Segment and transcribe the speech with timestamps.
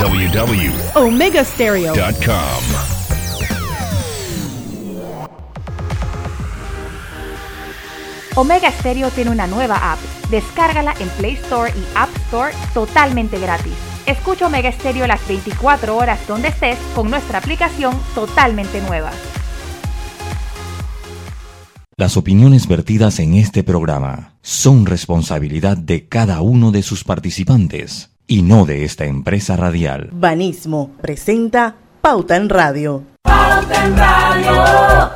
[0.00, 3.00] www.omegastereo.com.
[8.36, 9.98] Omega Stereo tiene una nueva app.
[10.30, 13.74] Descárgala en Play Store y App Store totalmente gratis.
[14.06, 19.10] Escucha Omega Stereo las 24 horas donde estés con nuestra aplicación totalmente nueva.
[21.96, 28.42] Las opiniones vertidas en este programa son responsabilidad de cada uno de sus participantes y
[28.42, 30.08] no de esta empresa radial.
[30.12, 33.02] Banismo presenta Pauta en Radio.
[33.22, 35.10] Pauta en Radio.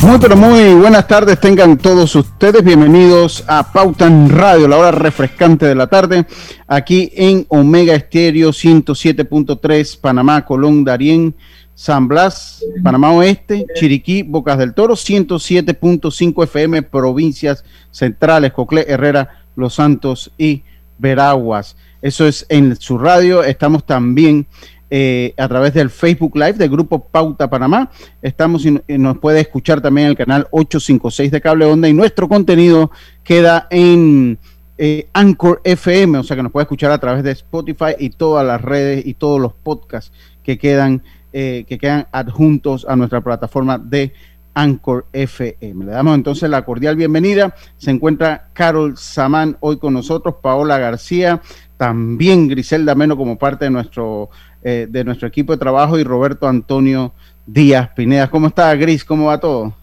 [0.00, 4.90] Muy pero muy buenas tardes tengan todos ustedes, bienvenidos a Pauta en Radio, la hora
[4.90, 6.26] refrescante de la tarde,
[6.66, 11.34] aquí en Omega Estéreo 107.3, Panamá, Colón, Darién,
[11.74, 19.74] San Blas, Panamá Oeste, Chiriquí, Bocas del Toro, 107.5 FM, provincias centrales, Coclé, Herrera, Los
[19.74, 20.62] Santos y
[20.98, 21.76] Veraguas.
[22.00, 24.46] Eso es en su radio, estamos también
[24.90, 27.90] eh, a través del Facebook Live del Grupo Pauta Panamá.
[28.22, 32.28] Estamos y, nos puede escuchar también en el canal 856 de Cable Onda y nuestro
[32.28, 32.92] contenido
[33.24, 34.38] queda en
[34.78, 38.46] eh, Anchor FM, o sea que nos puede escuchar a través de Spotify y todas
[38.46, 40.12] las redes y todos los podcasts
[40.44, 41.02] que quedan,
[41.36, 44.12] eh, que quedan adjuntos a nuestra plataforma de
[44.54, 45.84] Anchor FM.
[45.84, 47.56] Le damos entonces la cordial bienvenida.
[47.76, 51.42] Se encuentra Carol Samán hoy con nosotros, Paola García,
[51.76, 54.30] también Griselda Meno como parte de nuestro
[54.62, 57.12] eh, de nuestro equipo de trabajo y Roberto Antonio
[57.46, 58.30] Díaz Pineda.
[58.30, 59.04] ¿Cómo está, Gris?
[59.04, 59.74] ¿Cómo va todo?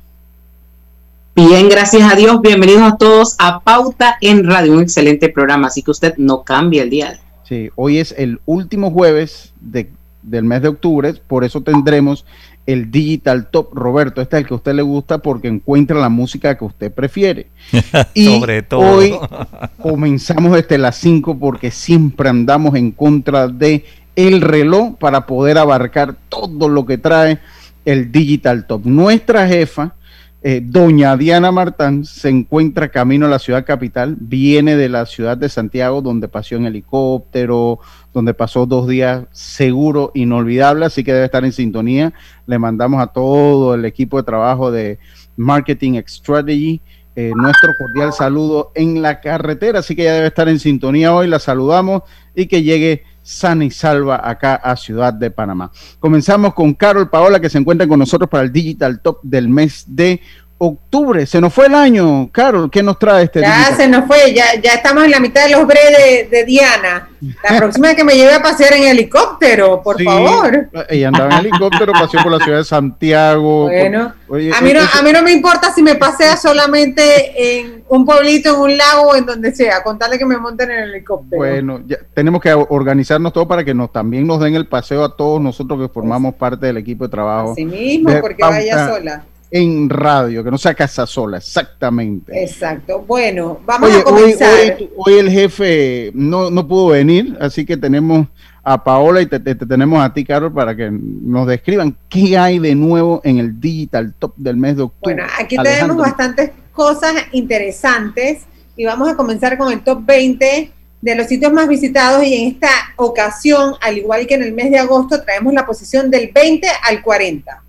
[1.35, 2.39] Bien, gracias a Dios.
[2.41, 6.81] Bienvenidos a todos a Pauta en Radio, un excelente programa, así que usted no cambie
[6.81, 7.19] el día.
[7.43, 9.91] Sí, hoy es el último jueves de,
[10.23, 12.25] del mes de octubre, por eso tendremos
[12.65, 13.73] el Digital Top.
[13.73, 16.91] Roberto, este es el que a usted le gusta porque encuentra la música que usted
[16.91, 17.47] prefiere.
[18.13, 18.81] Y Sobre todo.
[18.81, 19.15] hoy
[19.81, 23.85] comenzamos desde las 5 porque siempre andamos en contra de
[24.15, 27.39] el reloj para poder abarcar todo lo que trae
[27.85, 28.85] el Digital Top.
[28.85, 29.95] Nuestra jefa,
[30.43, 35.37] eh, doña Diana Martán, se encuentra camino a la ciudad capital, viene de la ciudad
[35.37, 37.79] de Santiago, donde pasó en helicóptero,
[38.11, 42.13] donde pasó dos días seguro, inolvidable, así que debe estar en sintonía.
[42.47, 44.97] Le mandamos a todo el equipo de trabajo de
[45.37, 46.81] Marketing Strategy.
[47.15, 51.27] Eh, nuestro cordial saludo en la carretera, así que ya debe estar en sintonía hoy,
[51.27, 52.01] la saludamos
[52.33, 55.71] y que llegue sana y salva acá a Ciudad de Panamá.
[55.99, 59.85] Comenzamos con Carol Paola que se encuentra con nosotros para el Digital Top del mes
[59.87, 60.21] de
[60.63, 61.25] octubre.
[61.25, 64.61] Se nos fue el año, Carol, ¿qué nos trae este Ya se nos fue, ya,
[64.61, 67.09] ya estamos en la mitad de los bre de, Diana.
[67.49, 70.69] La próxima es que me lleve a pasear en helicóptero, por favor.
[70.87, 73.63] Ella andaba en helicóptero, paseó por la ciudad de Santiago.
[73.63, 78.05] Bueno, a, mí no, a mí no me importa si me pasea solamente en un
[78.05, 81.37] pueblito, en un lago o en donde sea, contarle que me monten en el helicóptero.
[81.39, 85.15] Bueno, ya tenemos que organizarnos todo para que nos también nos den el paseo a
[85.15, 87.53] todos nosotros que formamos parte del equipo de trabajo.
[87.53, 92.41] Así mismo, porque vaya sola en radio, que no sea casa sola, exactamente.
[92.41, 93.03] Exacto.
[93.05, 94.77] Bueno, vamos a comenzar.
[94.95, 98.27] Hoy, el jefe no, no, pudo venir, así que tenemos
[98.63, 102.75] a Paola y te, tenemos a ti, Carol, para que nos describan qué hay de
[102.75, 105.15] nuevo en el Digital Top del mes de octubre.
[105.15, 108.43] Bueno, aquí tenemos bastantes cosas interesantes
[108.77, 112.51] y vamos a comenzar con el Top 20 de los sitios más visitados y en
[112.53, 116.67] esta ocasión, al igual que en el mes de agosto, traemos la posición del 20
[116.87, 117.63] al 40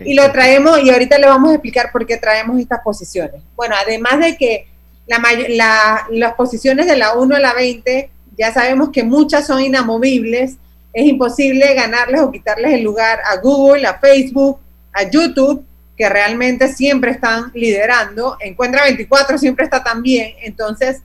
[0.00, 3.42] y lo traemos, y ahorita le vamos a explicar por qué traemos estas posiciones.
[3.54, 4.66] Bueno, además de que
[5.06, 10.56] la, las posiciones de la 1 a la 20, ya sabemos que muchas son inamovibles,
[10.92, 14.58] es imposible ganarles o quitarles el lugar a Google, a Facebook,
[14.92, 15.64] a YouTube,
[15.96, 18.36] que realmente siempre están liderando.
[18.40, 20.32] Encuentra 24 siempre está también.
[20.42, 21.02] Entonces,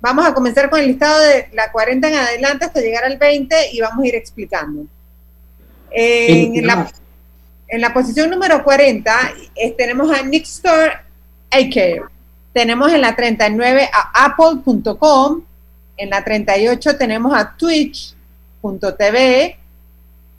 [0.00, 3.54] vamos a comenzar con el listado de la 40 en adelante hasta llegar al 20
[3.72, 4.86] y vamos a ir explicando.
[5.90, 6.90] En la,
[7.68, 9.12] en la posición número 40
[9.76, 10.92] tenemos a Nick Store
[11.50, 12.08] AK.
[12.52, 15.42] Tenemos en la 39 a apple.com.
[15.96, 19.58] En la 38 tenemos a twitch.tv.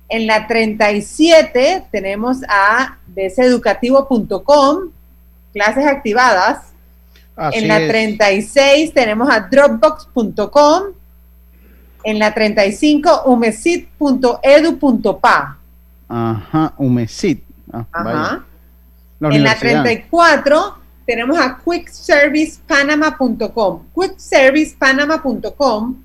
[0.10, 4.90] En la 37 tenemos a bseducativo.com,
[5.51, 6.72] clases activadas.
[7.51, 10.84] en la 36 tenemos a dropbox.com.
[12.04, 15.56] En la 35, umesit.edu.pa.
[16.07, 17.44] Ajá, Humesit.
[17.71, 18.45] Ah, Ajá.
[19.21, 23.83] en la 34 tenemos a quickservicepanama.com.
[23.94, 25.95] Quickservicepanama.com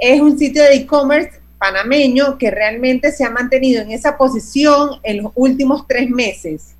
[0.00, 5.22] es un sitio de e-commerce panameño que realmente se ha mantenido en esa posición en
[5.22, 6.74] los últimos tres meses.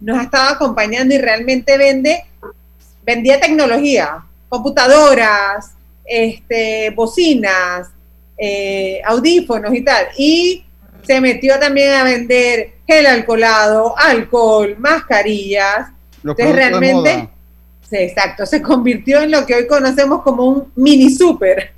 [0.00, 2.24] nos ha estado acompañando y realmente vende,
[3.04, 5.72] vendía tecnología, computadoras,
[6.06, 7.88] este, bocinas,
[8.38, 10.06] eh, audífonos y tal.
[10.16, 10.64] Y
[11.02, 15.88] se metió también a vender gel alcoholado, alcohol, mascarillas.
[16.18, 17.28] Entonces realmente,
[17.90, 21.72] exacto, se convirtió en lo que hoy conocemos como un mini super.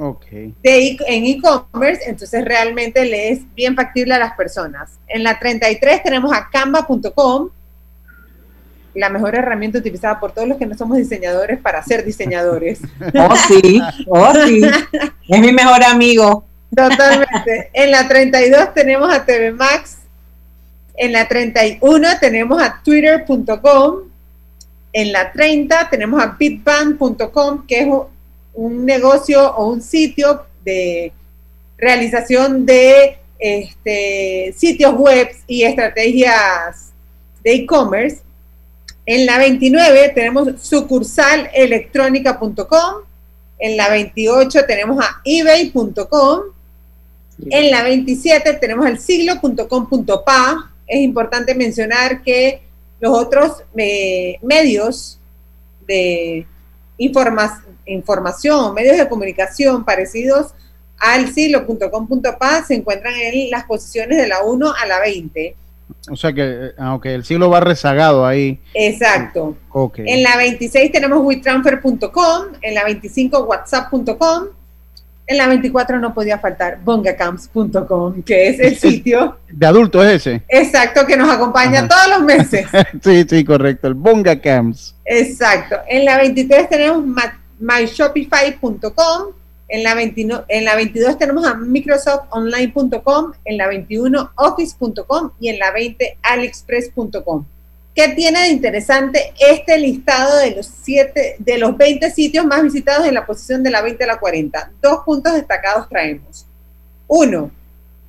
[0.00, 0.54] Okay.
[0.62, 4.92] De en e-commerce, entonces realmente le es bien factible a las personas.
[5.08, 7.50] En la 33 tenemos a canva.com,
[8.94, 12.80] la mejor herramienta utilizada por todos los que no somos diseñadores para ser diseñadores.
[13.14, 14.62] Oh, sí, oh, sí.
[15.28, 16.47] Es mi mejor amigo.
[16.74, 17.70] Totalmente.
[17.72, 19.98] En la 32 tenemos a TV Max.
[20.96, 24.08] En la 31 tenemos a twitter.com.
[24.92, 27.88] En la 30 tenemos a bitband.com, que es
[28.54, 31.12] un negocio o un sitio de
[31.76, 36.92] realización de este, sitios web y estrategias
[37.42, 38.18] de e-commerce.
[39.06, 43.04] En la 29 tenemos sucursalelectrónica.com.
[43.60, 46.57] En la 28 tenemos a ebay.com.
[47.50, 50.72] En la 27 tenemos el siglo.com.pa.
[50.86, 52.62] Es importante mencionar que
[53.00, 55.18] los otros eh, medios
[55.86, 56.46] de
[56.96, 60.54] información, medios de comunicación parecidos
[60.98, 65.56] al siglo.com.pa se encuentran en las posiciones de la 1 a la 20.
[66.10, 68.60] O sea que, aunque ah, el siglo va rezagado ahí.
[68.74, 69.56] Exacto.
[69.96, 74.48] En la 26 tenemos WeTransfer.com, en la 25 WhatsApp.com,
[75.28, 79.36] en la 24 no podía faltar bongacamps.com, que es el sitio.
[79.50, 80.42] De adulto es ese.
[80.48, 82.66] Exacto, que nos acompaña todos los meses.
[83.02, 84.94] sí, sí, correcto, el Bongacamps.
[85.04, 85.76] Exacto.
[85.86, 87.04] En la 23 tenemos
[87.58, 89.34] myshopify.com,
[89.68, 95.72] en la, en la 22 tenemos a microsoftonline.com, en la 21 office.com y en la
[95.72, 97.44] 20 aliexpress.com.
[97.98, 103.08] ¿Qué tiene de interesante este listado de los, siete, de los 20 sitios más visitados
[103.08, 104.70] en la posición de la 20 a la 40?
[104.80, 106.46] Dos puntos destacados traemos.
[107.08, 107.50] Uno,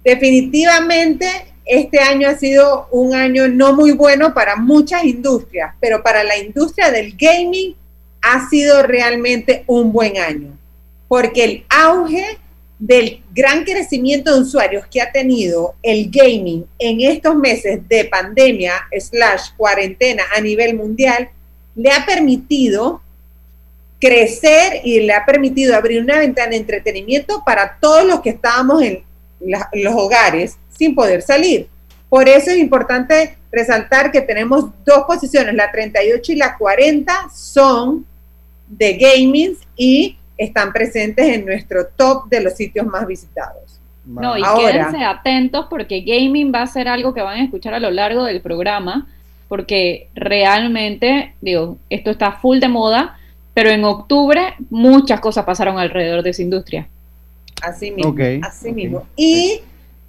[0.03, 1.25] definitivamente
[1.65, 6.37] este año ha sido un año no muy bueno para muchas industrias, pero para la
[6.37, 7.75] industria del gaming
[8.21, 10.55] ha sido realmente un buen año,
[11.07, 12.37] porque el auge
[12.79, 18.73] del gran crecimiento de usuarios que ha tenido el gaming en estos meses de pandemia
[18.97, 21.29] slash cuarentena a nivel mundial,
[21.75, 23.01] le ha permitido
[23.99, 28.81] crecer y le ha permitido abrir una ventana de entretenimiento para todos los que estábamos
[28.81, 29.03] en
[29.39, 31.67] los hogares sin poder salir.
[32.07, 38.05] Por eso es importante resaltar que tenemos dos posiciones, la 38 y la 40 son
[38.67, 43.79] de gaming y están presentes en nuestro top de los sitios más visitados.
[44.05, 47.79] No, y quédense atentos porque gaming va a ser algo que van a escuchar a
[47.79, 49.07] lo largo del programa,
[49.47, 53.19] porque realmente, digo, esto está full de moda,
[53.53, 56.87] pero en octubre muchas cosas pasaron alrededor de esa industria.
[57.61, 59.05] Así mismo, así mismo.
[59.17, 59.61] Y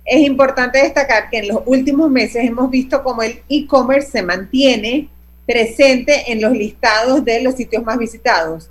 [0.05, 5.09] es importante destacar que en los últimos meses hemos visto cómo el e-commerce se mantiene
[5.45, 8.71] presente en los listados de los sitios más visitados.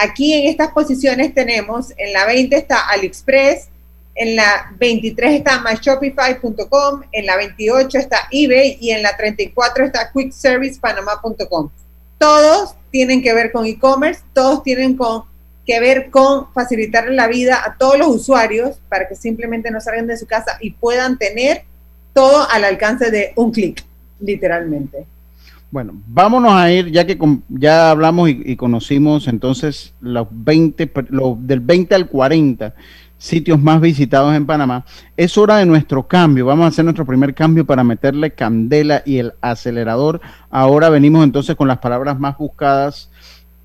[0.00, 3.68] Aquí en estas posiciones tenemos, en la 20 está AliExpress,
[4.14, 10.12] en la 23 está myshopify.com, en la 28 está eBay y en la 34 está
[10.12, 11.70] quickservicepanama.com.
[12.16, 15.24] Todos tienen que ver con e-commerce, todos tienen con,
[15.66, 20.06] que ver con facilitar la vida a todos los usuarios para que simplemente no salgan
[20.06, 21.64] de su casa y puedan tener
[22.12, 23.84] todo al alcance de un clic,
[24.20, 25.06] literalmente.
[25.70, 27.18] Bueno, vámonos a ir, ya que
[27.50, 30.90] ya hablamos y, conocimos entonces los 20,
[31.40, 32.74] del 20 al 40
[33.18, 36.46] sitios más visitados en Panamá, es hora de nuestro cambio.
[36.46, 40.20] Vamos a hacer nuestro primer cambio para meterle candela y el acelerador.
[40.50, 43.10] Ahora venimos entonces con las palabras más buscadas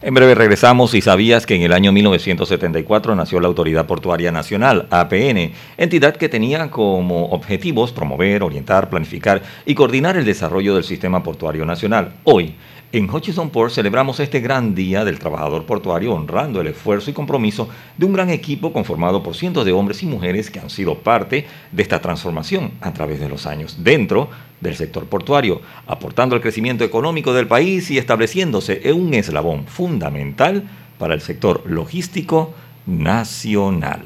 [0.02, 4.88] En breve regresamos y sabías que en el año 1974 nació la Autoridad Portuaria Nacional,
[4.90, 11.24] APN, entidad que tenía como objetivos promover, orientar, planificar y coordinar el desarrollo del sistema
[11.24, 12.14] portuario nacional.
[12.24, 12.56] Hoy,
[12.94, 17.68] En Hutchison Port celebramos este gran día del trabajador portuario honrando el esfuerzo y compromiso
[17.98, 21.48] de un gran equipo conformado por cientos de hombres y mujeres que han sido parte
[21.72, 24.30] de esta transformación a través de los años dentro
[24.62, 30.70] del sector portuario, aportando al crecimiento económico del país y estableciéndose en un eslabón fundamental
[31.00, 32.54] para el sector logístico
[32.86, 34.04] nacional.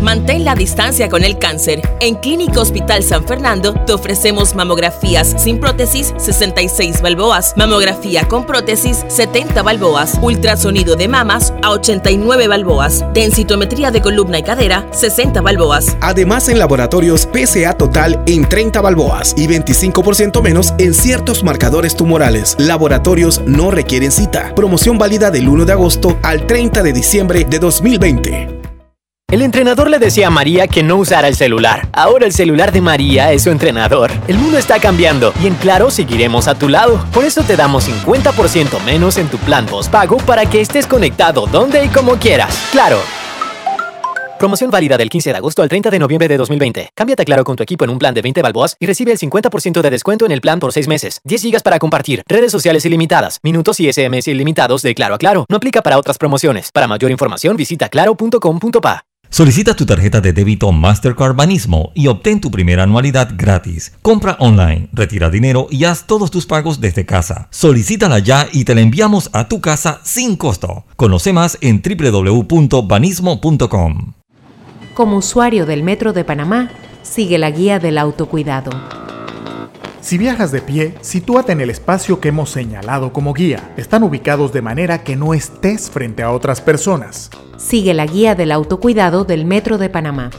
[0.00, 1.82] Mantén la distancia con el cáncer.
[2.00, 9.04] En Clínica Hospital San Fernando te ofrecemos mamografías sin prótesis 66 balboas, mamografía con prótesis
[9.08, 15.96] 70 balboas, ultrasonido de mamas a 89 balboas, densitometría de columna y cadera 60 balboas.
[16.00, 22.56] Además en laboratorios PSA total en 30 balboas y 25% menos en ciertos marcadores tumorales.
[22.58, 24.54] Laboratorios no requieren cita.
[24.54, 28.57] Promoción válida del 1 de agosto al 30 de diciembre de 2020.
[29.30, 31.86] El entrenador le decía a María que no usara el celular.
[31.92, 34.10] Ahora el celular de María es su entrenador.
[34.26, 36.98] El mundo está cambiando y en Claro seguiremos a tu lado.
[37.12, 41.84] Por eso te damos 50% menos en tu plan postpago para que estés conectado donde
[41.84, 42.58] y como quieras.
[42.72, 43.00] Claro.
[44.38, 46.92] Promoción válida del 15 de agosto al 30 de noviembre de 2020.
[46.94, 49.18] Cámbiate a Claro con tu equipo en un plan de 20 balboas y recibe el
[49.18, 51.20] 50% de descuento en el plan por 6 meses.
[51.24, 55.44] 10 gigas para compartir, redes sociales ilimitadas, minutos y SMS ilimitados de Claro a Claro.
[55.50, 56.72] No aplica para otras promociones.
[56.72, 59.04] Para mayor información visita claro.com.pa.
[59.30, 63.92] Solicita tu tarjeta de débito Mastercard Banismo y obtén tu primera anualidad gratis.
[64.00, 67.48] Compra online, retira dinero y haz todos tus pagos desde casa.
[67.50, 70.86] Solicítala ya y te la enviamos a tu casa sin costo.
[70.96, 74.14] Conoce más en www.banismo.com.
[74.94, 76.70] Como usuario del Metro de Panamá,
[77.02, 78.70] sigue la guía del autocuidado.
[80.08, 83.74] Si viajas de pie, sitúate en el espacio que hemos señalado como guía.
[83.76, 87.28] Están ubicados de manera que no estés frente a otras personas.
[87.58, 90.30] Sigue la guía del autocuidado del Metro de Panamá.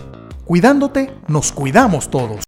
[0.44, 2.46] Cuidándote, nos cuidamos todos.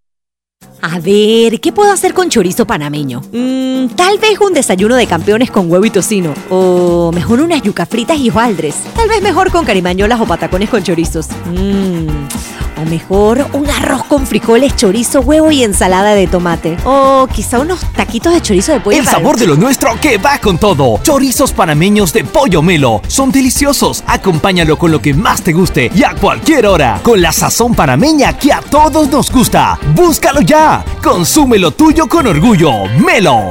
[0.81, 3.21] A ver, ¿qué puedo hacer con chorizo panameño?
[3.31, 6.33] Mm, tal vez un desayuno de campeones con huevo y tocino.
[6.49, 8.77] O mejor unas yuca fritas y hojaldres.
[8.95, 11.27] Tal vez mejor con carimañolas o patacones con chorizos.
[11.45, 12.50] Mmm
[12.81, 16.77] o mejor, un arroz con frijoles, chorizo, huevo y ensalada de tomate.
[16.83, 18.97] O quizá unos taquitos de chorizo de pollo.
[18.97, 20.99] El sabor de lo nuestro que va con todo.
[21.03, 23.01] Chorizos panameños de pollo melo.
[23.07, 24.03] Son deliciosos.
[24.07, 26.99] Acompáñalo con lo que más te guste y a cualquier hora.
[27.03, 29.79] Con la sazón panameña que a todos nos gusta.
[29.95, 30.83] Búscalo ya.
[31.03, 32.85] Consume lo tuyo con orgullo.
[33.05, 33.49] Melo.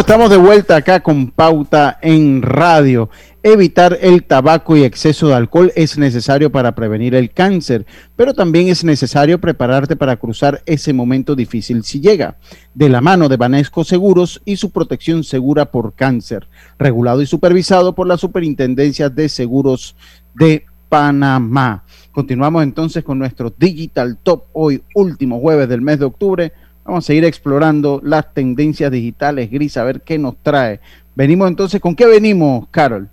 [0.07, 3.09] Estamos de vuelta acá con Pauta en Radio.
[3.43, 7.85] Evitar el tabaco y exceso de alcohol es necesario para prevenir el cáncer,
[8.15, 12.37] pero también es necesario prepararte para cruzar ese momento difícil si llega.
[12.73, 16.47] De la mano de Banesco Seguros y su protección segura por cáncer,
[16.79, 19.97] regulado y supervisado por la Superintendencia de Seguros
[20.35, 21.83] de Panamá.
[22.13, 26.53] Continuamos entonces con nuestro Digital Top hoy, último jueves del mes de octubre
[26.87, 30.79] Vamos a seguir explorando las tendencias digitales, Gris, a ver qué nos trae.
[31.15, 33.09] Venimos entonces, ¿con qué venimos, Carol?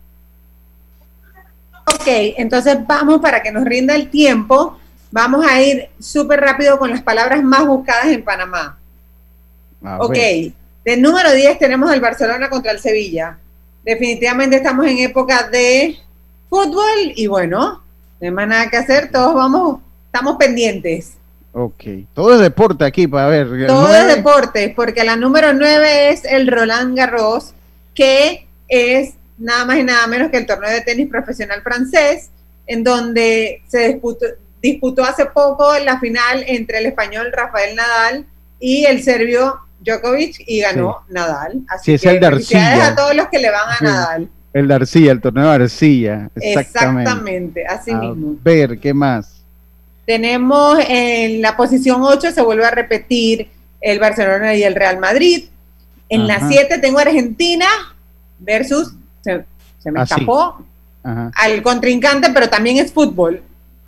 [1.87, 4.78] Ok, entonces vamos para que nos rinda el tiempo.
[5.11, 8.78] Vamos a ir súper rápido con las palabras más buscadas en Panamá.
[9.99, 10.19] ok,
[10.85, 13.38] de número 10 tenemos el Barcelona contra el Sevilla.
[13.85, 15.97] Definitivamente estamos en época de
[16.49, 17.83] fútbol y bueno,
[18.21, 21.16] no hay más nada que hacer, todos vamos, estamos pendientes.
[21.57, 21.85] Ok,
[22.15, 23.67] todo es deporte aquí para ver.
[23.69, 27.55] Todo es deporte, porque la número 9 es el Roland Garros,
[27.95, 32.31] que es nada más y nada menos que el torneo de tenis profesional francés,
[32.67, 34.27] en donde se disputó,
[34.61, 38.27] disputó hace poco la final entre el español Rafael Nadal
[38.59, 41.63] y el serbio Djokovic y ganó Nadal.
[41.69, 42.89] Así sí, es el de Arcilla.
[42.89, 44.29] a todos los que le van a Nadal.
[44.53, 46.31] El de Arcilla, el torneo de Arcilla.
[46.35, 48.37] Exactamente, Exactamente así a mismo.
[48.43, 49.34] Ver, ¿qué más?
[50.07, 53.49] Tenemos en la posición 8 se vuelve a repetir
[53.81, 55.45] el Barcelona y el Real Madrid.
[56.09, 56.49] En la Ajá.
[56.51, 57.67] 7 tengo Argentina
[58.39, 58.93] versus,
[59.23, 59.45] se,
[59.79, 60.15] se me Ah, sí.
[60.15, 60.63] escapó,
[61.03, 61.31] Ajá.
[61.35, 63.43] al contrincante, pero también es fútbol.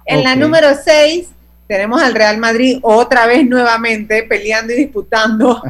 [0.07, 1.29] En la número 6
[1.67, 5.61] tenemos al Real Madrid otra vez nuevamente peleando y disputando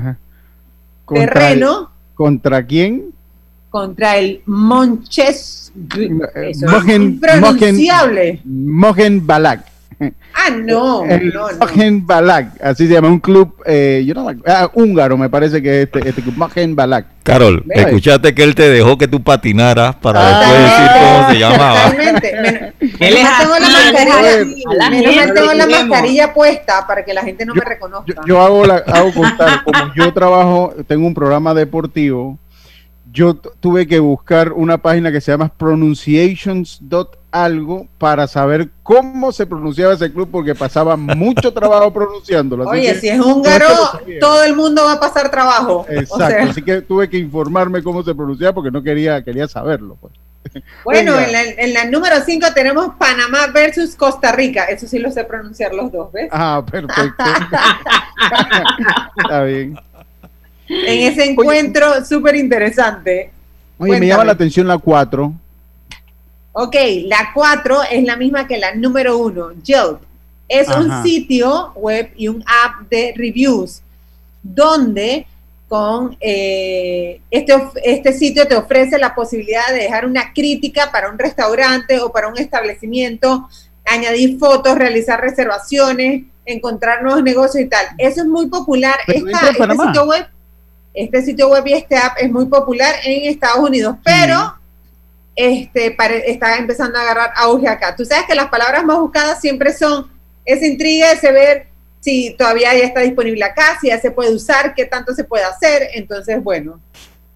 [1.05, 3.13] Contra terreno el- ¿Contra quién?
[3.71, 5.71] contra el Monches.
[6.35, 8.41] Eso Mojen- es impronunciable.
[8.45, 9.67] Mojen Balak.
[10.39, 12.01] Ah, no, El no, no.
[12.03, 15.89] Balak, así se llama, un club eh, yo no ah, húngaro me parece que es
[15.93, 17.07] este, este club, Mojen Balak.
[17.23, 20.41] Carol, escuchaste que él te dejó que tú patinaras para Ah.
[20.41, 21.91] después decir cómo se llamaba.
[21.91, 22.73] Totalmente.
[23.01, 27.55] Él es tengo la mascarilla, menos tengo la mascarilla puesta para que la gente no
[27.55, 28.23] me reconozca.
[28.27, 32.39] Yo hago, la, hago contar, como yo trabajo, tengo un programa deportivo,
[33.17, 39.95] yo tuve que buscar una página que se llama pronunciations.algo para saber cómo se pronunciaba
[39.95, 42.69] ese club porque pasaba mucho trabajo pronunciándolo.
[42.69, 43.69] así Oye, que si es húngaro,
[44.21, 45.87] todo el mundo va a pasar trabajo.
[45.89, 49.49] Exacto, O sea, así que tuve que informarme cómo se pronunciaba porque no quería, quería
[49.49, 49.97] saberlo.
[49.99, 50.13] Pues.
[50.85, 54.65] bueno, en la, en la número 5 tenemos Panamá versus Costa Rica.
[54.65, 56.29] Eso sí lo sé pronunciar los dos, ¿ves?
[56.33, 57.25] Ah, perfecto.
[59.17, 59.79] Está bien.
[60.69, 63.31] En ese encuentro súper interesante.
[63.79, 65.33] Oye, me llama la atención la 4.
[66.53, 70.01] Ok, la 4 es la misma que la número 1, Yelp.
[70.49, 73.83] Es un sitio web y un app de reviews,
[74.43, 75.27] donde
[75.69, 77.55] con eh, este,
[77.85, 82.29] este sitio te ofrece la posibilidad de dejar una crítica para un restaurante o para
[82.29, 83.49] un establecimiento,
[83.85, 87.85] añadir fotos, realizar reservaciones, encontrar nuevos negocios y tal.
[87.99, 88.95] Eso es muy popular.
[89.09, 90.27] Esta- este sitio web
[90.97, 94.55] este sitio web y este app es muy popular en Estados Unidos, pero
[95.35, 97.95] este, pare- está empezando a agarrar auge acá.
[97.95, 100.11] Tú sabes que las palabras más buscadas siempre son
[100.45, 101.69] esa intriga, ese ver
[102.01, 105.45] si todavía ya está disponible acá, si ya se puede usar, qué tanto se puede
[105.45, 105.89] hacer.
[105.95, 106.81] Entonces, bueno,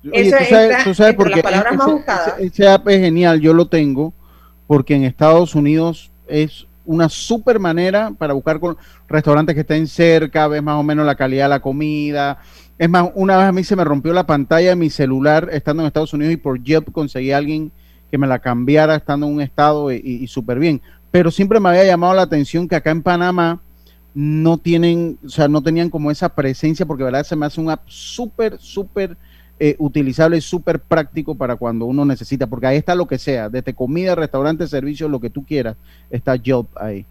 [0.04, 2.34] Oye, eso tú sabes, tú sabes entre por las qué palabras más buscadas.
[2.38, 4.14] ese- ese app es genial, yo lo tengo,
[4.66, 8.76] porque en Estados Unidos es una super manera para buscar con
[9.08, 12.38] restaurantes que estén cerca, ves más o menos la calidad de la comida.
[12.78, 15.82] Es más, una vez a mí se me rompió la pantalla de mi celular estando
[15.82, 17.70] en Estados Unidos y por Yelp conseguí a alguien
[18.10, 20.80] que me la cambiara estando en un estado y, y- súper bien.
[21.10, 23.60] Pero siempre me había llamado la atención que acá en Panamá
[24.12, 27.70] no tienen, o sea, no tenían como esa presencia, porque verdad se me hace un
[27.70, 29.16] app súper, súper
[29.62, 33.50] eh, utilizable y súper práctico para cuando uno necesita, porque ahí está lo que sea,
[33.50, 35.76] desde comida, restaurante, servicios, lo que tú quieras,
[36.10, 37.04] está Yelp ahí.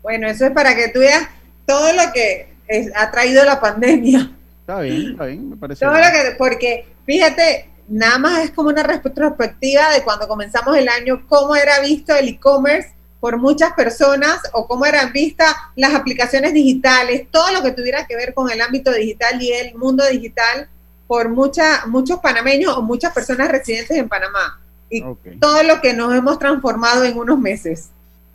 [0.00, 1.28] Bueno, eso es para que tú veas
[1.66, 4.30] todo lo que es- ha traído la pandemia.
[4.60, 5.84] Está bien, está bien, me parece.
[5.84, 6.04] Todo bien.
[6.06, 11.26] lo que, porque fíjate, nada más es como una retrospectiva de cuando comenzamos el año,
[11.28, 17.26] cómo era visto el e-commerce por muchas personas o cómo eran vistas las aplicaciones digitales,
[17.32, 20.68] todo lo que tuviera que ver con el ámbito digital y el mundo digital
[21.06, 24.60] por mucha, muchos panameños o muchas personas residentes en Panamá.
[24.90, 25.02] Y
[25.40, 27.90] todo lo que nos hemos transformado en unos meses.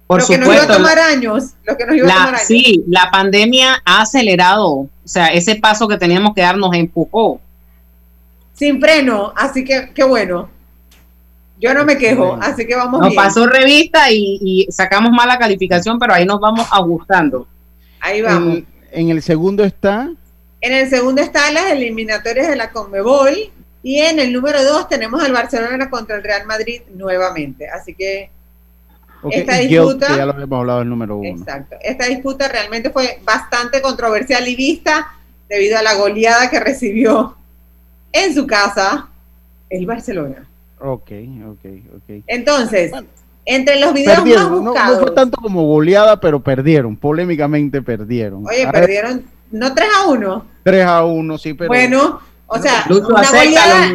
[0.08, 2.26] Por lo que nos iba a supuesto, tomar años, lo que nos iba a tomar
[2.32, 2.48] La, años.
[2.48, 7.40] sí, la pandemia ha acelerado, o sea, ese paso que teníamos que dar nos empujó.
[8.54, 10.50] Sin freno, así que qué bueno.
[11.60, 13.22] Yo no me quejo, así que vamos Nos bien.
[13.24, 17.48] pasó revista y, y sacamos mala calificación, pero ahí nos vamos ajustando.
[18.00, 18.58] Ahí vamos.
[18.58, 20.10] En, en el segundo está,
[20.62, 23.34] En el segundo están las eliminatorias de la Conmebol
[23.84, 27.68] y en el número dos tenemos al Barcelona contra el Real Madrid nuevamente.
[27.68, 28.30] Así que
[29.24, 31.28] ok, Esta disputa- que ya lo habíamos hablado, el número uno.
[31.30, 31.76] Exacto.
[31.82, 35.14] Esta disputa realmente fue bastante controversial y vista
[35.50, 37.36] debido a la goleada que recibió
[38.12, 39.10] en su casa
[39.70, 40.48] el Barcelona.
[40.80, 41.12] Ok,
[41.50, 42.24] ok, ok.
[42.28, 42.92] Entonces,
[43.46, 47.82] entre los videos más Perdieron, no, no buscados, fue tanto como goleada, pero perdieron, polémicamente
[47.82, 48.46] perdieron.
[48.48, 50.46] oye, A ver, perdieron no 3 a 1.
[50.64, 51.68] 3 a 1, sí, pero...
[51.70, 52.20] Bueno,
[52.54, 53.92] o sea, Lucho una goleada,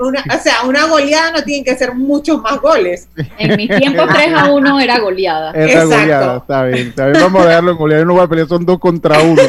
[0.00, 3.08] una- o sea, una goleada no tiene que ser muchos más goles.
[3.38, 5.52] En mis tiempos 3 a 1 era goleada.
[5.52, 5.88] Era Exacto.
[5.96, 7.22] goleada, está bien, está bien.
[7.22, 8.02] Vamos a dejarlo en goleada.
[8.02, 9.42] Yo no voy a pelear, son dos contra uno.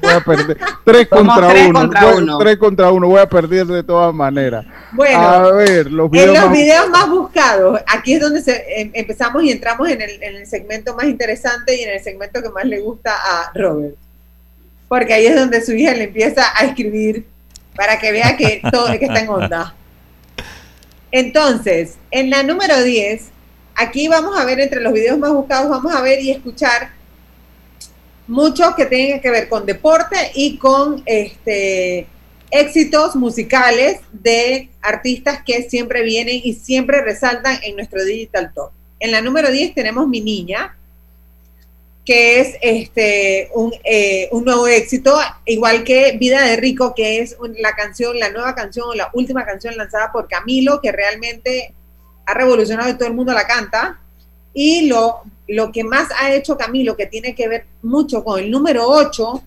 [0.00, 0.56] Voy a perder.
[0.84, 1.80] Tres Somos contra tres uno.
[1.80, 2.38] contra Voy- uno.
[2.38, 3.08] Tres contra uno.
[3.08, 4.64] Voy a perder de todas maneras.
[4.92, 6.34] Bueno, a ver, los en videos.
[6.34, 10.22] los más- videos más buscados, aquí es donde se- em- empezamos y entramos en el,
[10.22, 13.96] en el segmento más interesante y en el segmento que más le gusta a Robert.
[14.88, 17.26] Porque ahí es donde su hija le empieza a escribir
[17.76, 19.74] para que vea que todo está en onda.
[21.10, 23.28] Entonces, en la número 10,
[23.74, 26.90] aquí vamos a ver entre los videos más buscados, vamos a ver y escuchar
[28.26, 32.06] muchos que tengan que ver con deporte y con este
[32.50, 38.70] éxitos musicales de artistas que siempre vienen y siempre resaltan en nuestro Digital Top.
[39.00, 40.77] En la número 10 tenemos Mi Niña,
[42.08, 47.36] que es este un, eh, un, nuevo éxito, igual que Vida de Rico, que es
[47.58, 51.74] la canción, la nueva canción, la última canción lanzada por Camilo, que realmente
[52.24, 54.00] ha revolucionado y todo el mundo la canta.
[54.54, 58.50] Y lo, lo que más ha hecho Camilo, que tiene que ver mucho con el
[58.50, 59.42] número 8,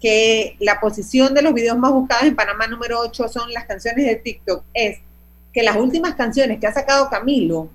[0.00, 4.06] que la posición de los videos más buscados en Panamá número 8 son las canciones
[4.06, 5.00] de TikTok, es
[5.52, 7.68] que las últimas canciones que ha sacado Camilo,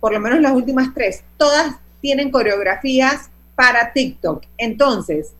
[0.00, 4.44] por lo menos las últimas tres, todas tienen coreografías para TikTok.
[4.56, 5.32] Entonces,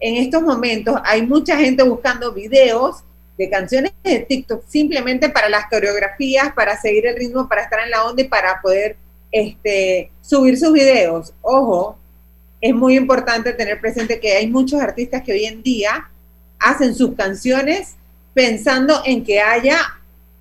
[0.00, 3.02] en estos momentos hay mucha gente buscando videos
[3.36, 7.90] de canciones de TikTok simplemente para las coreografías, para seguir el ritmo, para estar en
[7.90, 8.96] la onda y para poder
[9.30, 11.32] este, subir sus videos.
[11.42, 11.98] Ojo,
[12.60, 16.10] es muy importante tener presente que hay muchos artistas que hoy en día
[16.58, 17.94] hacen sus canciones
[18.34, 19.78] pensando en que haya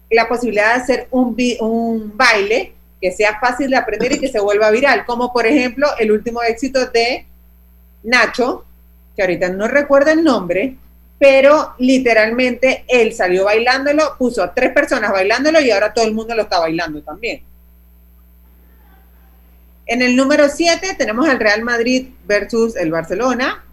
[0.09, 4.39] la posibilidad de hacer un, un baile que sea fácil de aprender y que se
[4.39, 7.25] vuelva viral, como por ejemplo el último éxito de
[8.03, 8.65] Nacho,
[9.15, 10.75] que ahorita no recuerdo el nombre,
[11.19, 16.35] pero literalmente él salió bailándolo, puso a tres personas bailándolo y ahora todo el mundo
[16.35, 17.41] lo está bailando también.
[19.87, 23.63] En el número 7 tenemos al Real Madrid versus el Barcelona.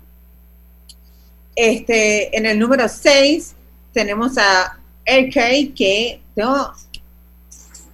[1.57, 3.55] Este, en el número 6
[3.93, 6.73] tenemos a RK, que tengo,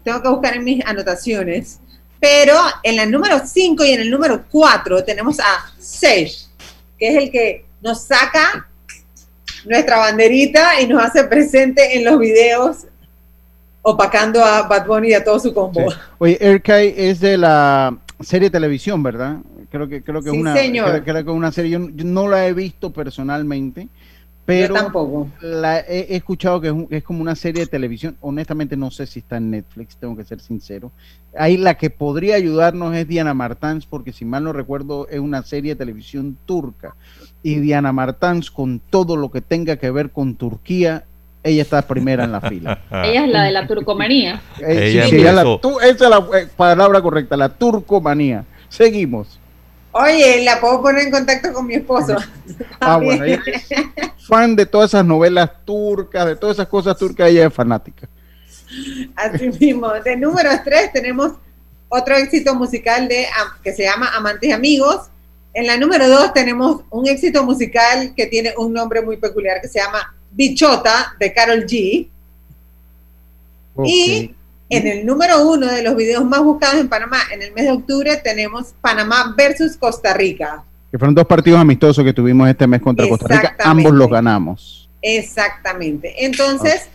[0.02, 1.80] tengo que buscar en mis anotaciones.
[2.20, 6.36] Pero en el número 5 y en el número 4 tenemos a Sage,
[6.98, 8.68] que es el que nos saca
[9.64, 12.86] nuestra banderita y nos hace presente en los videos
[13.82, 15.92] opacando a Bad Bunny y a todo su combo.
[16.18, 19.38] Oye, RK es de la serie de televisión, ¿verdad?
[19.70, 21.70] Creo que creo que es una Creo, que es una serie.
[21.70, 23.88] Yo, no la he visto personalmente,
[24.58, 25.28] pero tampoco.
[25.40, 28.16] La he, escuchado que es, como una serie de televisión.
[28.20, 30.92] Honestamente no sé si está en Netflix, tengo que ser sincero.
[31.36, 35.42] Ahí la que podría ayudarnos es Diana Martans, porque si mal no recuerdo es una
[35.42, 36.94] serie de televisión turca.
[37.42, 41.04] Y Diana Martans con todo lo que tenga que ver con Turquía
[41.42, 42.82] ella está primera en la fila.
[42.90, 44.42] ella es la de la turcomanía.
[44.58, 48.44] Eh, ella esa es la eh, palabra correcta, la turcomanía.
[48.68, 49.39] Seguimos.
[49.92, 52.16] Oye, la puedo poner en contacto con mi esposo.
[52.80, 53.68] ah, bueno, ella es
[54.26, 58.08] fan de todas esas novelas turcas, de todas esas cosas turcas, ella es fanática.
[59.16, 59.90] Así mismo.
[60.04, 61.32] De número 3 tenemos
[61.88, 63.26] otro éxito musical de
[63.64, 65.08] que se llama Amantes y Amigos.
[65.52, 69.66] En la número 2 tenemos un éxito musical que tiene un nombre muy peculiar que
[69.66, 72.08] se llama Bichota de Carol G.
[73.84, 74.34] Y
[74.70, 77.72] en el número uno de los videos más buscados en Panamá en el mes de
[77.72, 80.64] octubre tenemos Panamá versus Costa Rica.
[80.90, 83.56] Que fueron dos partidos amistosos que tuvimos este mes contra Costa Rica.
[83.64, 84.88] Ambos los ganamos.
[85.02, 86.24] Exactamente.
[86.24, 86.88] Entonces,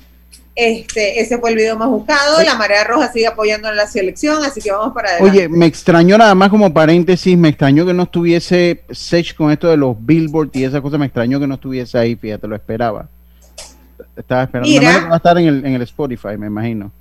[0.56, 2.42] este, ese fue el video más buscado.
[2.44, 5.38] La Marea Roja sigue apoyando en la selección, así que vamos para adelante.
[5.38, 9.70] Oye, me extrañó nada más como paréntesis, me extrañó que no estuviese Sech con esto
[9.70, 13.10] de los Billboard y esa cosa, me extrañó que no estuviese ahí, fíjate, lo esperaba.
[14.16, 14.70] Estaba esperando.
[14.70, 16.92] Mira, va a estar en el, en el Spotify, me imagino.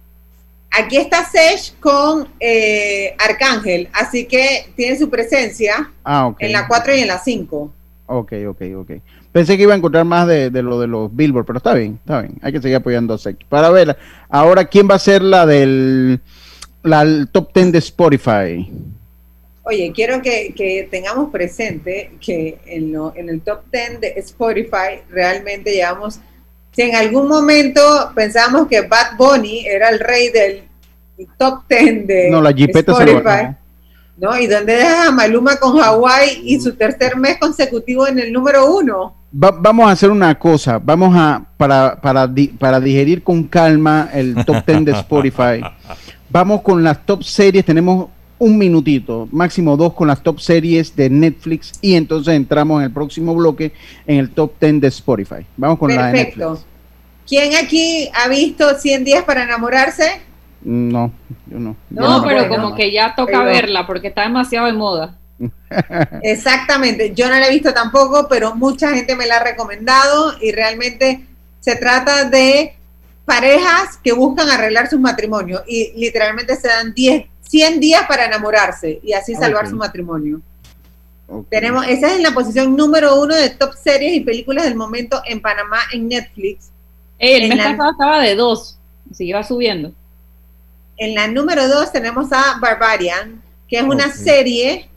[0.76, 6.96] Aquí está Sesh con eh, Arcángel, así que tiene su presencia ah, en la 4
[6.96, 7.72] y en la 5.
[8.06, 8.90] Ok, ok, ok.
[9.30, 12.22] Pensé que iba a encontrar más de, lo de los Billboard, pero está bien, está
[12.22, 12.34] bien.
[12.42, 13.44] Hay que seguir apoyando a Sech.
[13.48, 13.96] Para ver,
[14.28, 16.20] ahora, ¿quién va a ser la del
[16.82, 18.72] la, top 10 de Spotify?
[19.62, 25.00] Oye, quiero que, que tengamos presente que en, lo, en el top 10 de Spotify
[25.08, 26.20] realmente llevamos
[26.74, 27.80] si en algún momento
[28.14, 30.64] pensábamos que Bad Bunny era el rey del
[31.38, 33.54] top 10 de no, la Spotify,
[34.16, 34.38] ¿no?
[34.38, 38.74] ¿Y dónde dejas a Maluma con Hawaii y su tercer mes consecutivo en el número
[38.74, 39.14] uno?
[39.36, 44.64] vamos a hacer una cosa, vamos a, para, para, para digerir con calma el top
[44.64, 45.60] 10 de Spotify,
[46.30, 48.10] vamos con las top series, tenemos
[48.44, 52.92] un minutito, máximo dos con las top series de Netflix y entonces entramos en el
[52.92, 53.72] próximo bloque
[54.06, 55.46] en el top 10 de Spotify.
[55.56, 56.66] Vamos con la de Netflix.
[57.26, 60.20] ¿Quién aquí ha visto 100 días para enamorarse?
[60.62, 61.10] No,
[61.46, 61.74] yo no.
[61.88, 65.16] No, pero como que ya toca verla porque está demasiado de moda.
[66.22, 70.52] Exactamente, yo no la he visto tampoco, pero mucha gente me la ha recomendado y
[70.52, 71.24] realmente
[71.60, 72.76] se trata de
[73.24, 79.00] parejas que buscan arreglar sus matrimonios y literalmente se dan 10 100 días para enamorarse
[79.02, 80.40] y así salvar su matrimonio.
[81.48, 85.40] Tenemos, esa es la posición número uno de top series y películas del momento en
[85.40, 86.70] Panamá en Netflix.
[87.18, 88.78] el mes pasado estaba de dos,
[89.12, 89.92] se iba subiendo.
[90.96, 94.88] En la número dos tenemos a Barbarian, que es una serie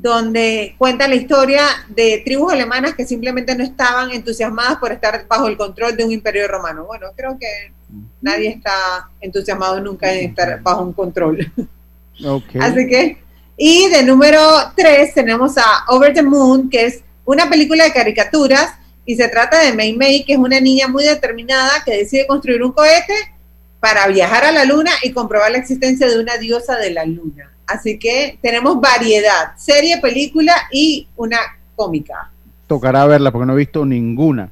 [0.00, 5.46] donde cuenta la historia de tribus alemanas que simplemente no estaban entusiasmadas por estar bajo
[5.46, 6.86] el control de un imperio romano.
[6.86, 7.72] Bueno, creo que
[8.22, 11.52] nadie está entusiasmado nunca en estar bajo un control.
[12.60, 13.18] Así que,
[13.58, 14.40] Y de número
[14.74, 18.72] 3 tenemos a Over the Moon, que es una película de caricaturas
[19.04, 22.62] y se trata de Mei Mei, que es una niña muy determinada que decide construir
[22.62, 23.14] un cohete
[23.80, 27.52] para viajar a la luna y comprobar la existencia de una diosa de la luna.
[27.70, 31.38] Así que tenemos variedad, serie, película y una
[31.76, 32.30] cómica.
[32.66, 34.50] Tocará verla porque no he visto ninguna.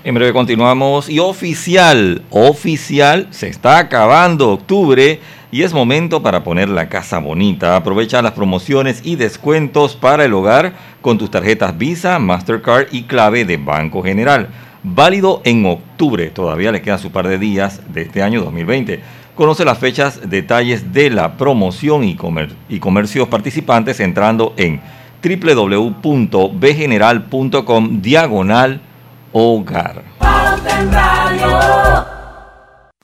[0.04, 5.20] En breve continuamos y oficial, oficial, se está acabando octubre
[5.52, 7.76] y es momento para poner la casa bonita.
[7.76, 13.46] Aprovecha las promociones y descuentos para el hogar con tus tarjetas Visa, Mastercard y clave
[13.46, 14.50] de Banco General.
[14.84, 19.00] Válido en octubre, todavía le queda su par de días de este año 2020.
[19.36, 22.18] Conoce las fechas, detalles de la promoción y,
[22.70, 24.80] y comercios participantes entrando en
[25.22, 28.80] www.bgeneral.com diagonal
[29.32, 30.04] hogar.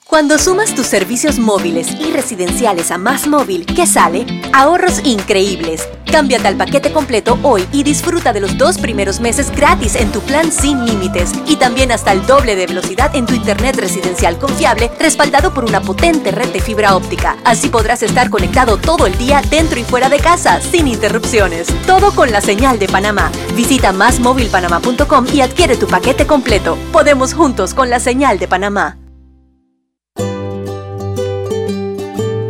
[0.10, 4.26] Cuando sumas tus servicios móviles y residenciales a Más Móvil, ¿qué sale?
[4.54, 5.86] Ahorros increíbles.
[6.10, 10.22] Cámbiate al paquete completo hoy y disfruta de los dos primeros meses gratis en tu
[10.22, 14.90] plan sin límites y también hasta el doble de velocidad en tu internet residencial confiable
[14.98, 17.36] respaldado por una potente red de fibra óptica.
[17.44, 21.68] Así podrás estar conectado todo el día dentro y fuera de casa sin interrupciones.
[21.86, 23.30] Todo con la señal de Panamá.
[23.56, 26.78] Visita másmóvilpanamá.com y adquiere tu paquete completo.
[26.94, 28.98] Podemos juntos con la señal de Panamá.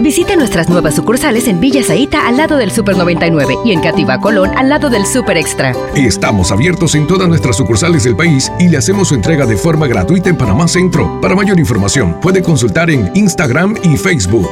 [0.00, 4.20] Visite nuestras nuevas sucursales en Villa Zaita al lado del Super 99 y en Cativa
[4.20, 5.72] Colón al lado del Super Extra.
[5.94, 9.86] Estamos abiertos en todas nuestras sucursales del país y le hacemos su entrega de forma
[9.86, 11.18] gratuita en Panamá Centro.
[11.22, 14.50] Para mayor información, puede consultar en Instagram y Facebook.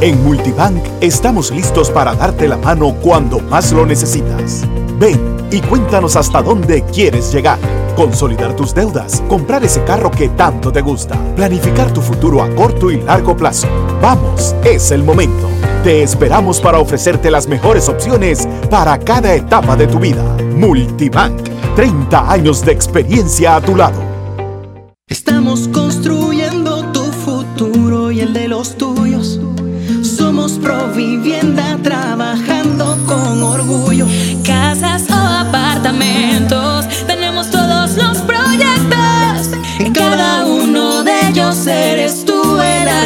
[0.00, 4.62] En Multibank estamos listos para darte la mano cuando más lo necesitas.
[4.98, 7.58] Ven y cuéntanos hasta dónde quieres llegar.
[7.96, 12.90] Consolidar tus deudas, comprar ese carro que tanto te gusta, planificar tu futuro a corto
[12.90, 13.68] y largo plazo.
[14.02, 15.48] Vamos, es el momento.
[15.84, 20.24] Te esperamos para ofrecerte las mejores opciones para cada etapa de tu vida.
[20.56, 21.40] Multibank,
[21.76, 24.00] 30 años de experiencia a tu lado.
[25.06, 29.38] Estamos construyendo tu futuro y el de los tuyos.
[30.02, 31.63] Somos Provivienda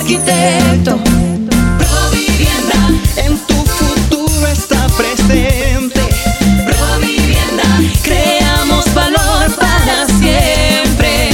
[0.09, 0.97] arquitecto.
[1.79, 6.01] Provivienda, En tu futuro está presente.
[6.65, 7.65] Provivienda,
[8.03, 11.31] creamos valor para siempre.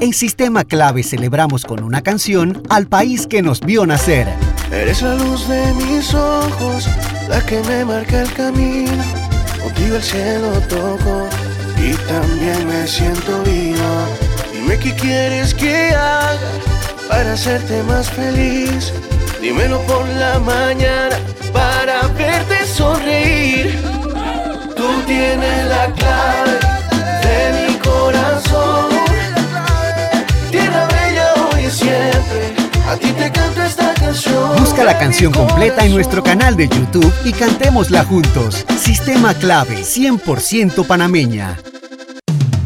[0.00, 4.26] En Sistema Clave celebramos con una canción al país que nos vio nacer.
[4.72, 6.88] Eres la luz de mis ojos,
[7.28, 9.04] la que me marca el camino.
[9.62, 11.28] Contigo el cielo toco
[11.78, 13.90] y también me siento vivo.
[14.52, 16.38] Dime qué quieres que haga
[17.08, 18.92] para hacerte más feliz.
[19.40, 21.16] Dímelo por la mañana
[21.52, 23.80] para verte sonreír.
[24.76, 26.58] Tú tienes la clave
[27.24, 28.88] de mi corazón.
[30.50, 32.43] Tierra bella hoy y siempre.
[32.94, 34.56] A ti te canto esta canción.
[34.60, 38.64] Busca la canción completa en nuestro canal de YouTube y cantémosla juntos.
[38.78, 41.58] Sistema Clave 100% panameña.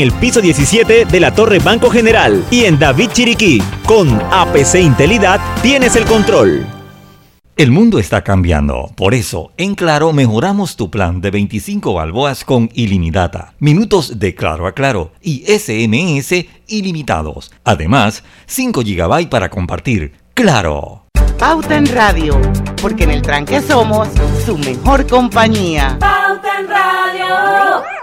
[0.00, 3.62] el piso 17 de la Torre Banco General y en David Chiriquí.
[3.84, 6.66] Con APC Intelidad tienes el control.
[7.56, 12.68] El mundo está cambiando, por eso en Claro mejoramos tu plan de 25 balboas con
[12.74, 17.50] ilimitada, minutos de Claro a Claro y SMS ilimitados.
[17.64, 20.12] Además, 5 GB para compartir.
[20.34, 21.06] Claro.
[21.38, 22.38] Pauta en Radio,
[22.82, 24.08] porque en el tranque somos
[24.44, 25.96] su mejor compañía.
[25.98, 27.95] Pauta en Radio.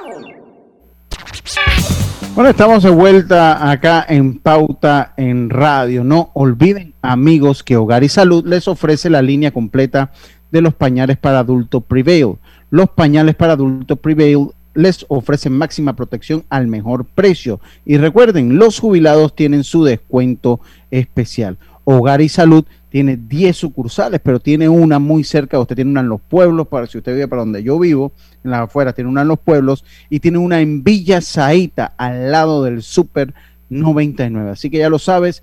[2.35, 6.03] Bueno, estamos de vuelta acá en Pauta en Radio.
[6.03, 10.11] No olviden, amigos, que Hogar y Salud les ofrece la línea completa
[10.51, 12.37] de los pañales para adulto Prevail.
[12.71, 17.59] Los pañales para adulto Prevail les ofrecen máxima protección al mejor precio.
[17.85, 21.57] Y recuerden, los jubilados tienen su descuento especial.
[21.83, 26.09] Hogar y Salud tiene 10 sucursales, pero tiene una muy cerca, usted tiene una en
[26.09, 28.11] los pueblos, para si usted vive para donde yo vivo,
[28.43, 32.31] en las afueras, tiene una en los pueblos, y tiene una en Villa Zaita, al
[32.31, 33.33] lado del Super
[33.69, 34.51] 99.
[34.51, 35.41] Así que ya lo sabes,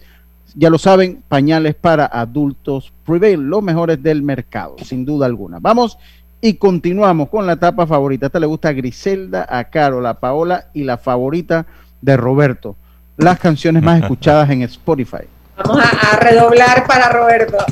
[0.54, 5.58] ya lo saben, pañales para adultos Prevail, los mejores del mercado, sin duda alguna.
[5.58, 5.98] Vamos
[6.40, 8.26] y continuamos con la etapa favorita.
[8.26, 11.66] Esta le gusta a Griselda, a Carol, a Paola y la favorita
[12.00, 12.76] de Roberto.
[13.16, 15.26] Las canciones más escuchadas en Spotify.
[15.64, 17.58] Vamos a, a redoblar para Roberto.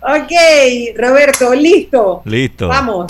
[0.00, 0.32] ok,
[0.96, 2.22] Roberto, listo.
[2.24, 2.68] Listo.
[2.68, 3.06] Vamos.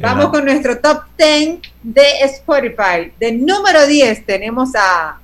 [0.00, 3.12] Vamos con nuestro top 10 de Spotify.
[3.18, 5.18] De número 10 tenemos a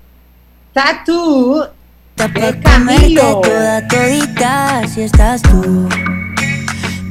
[0.73, 1.69] Tattoo
[2.17, 3.41] de Camilo.
[3.41, 5.89] toda todita si estás tú.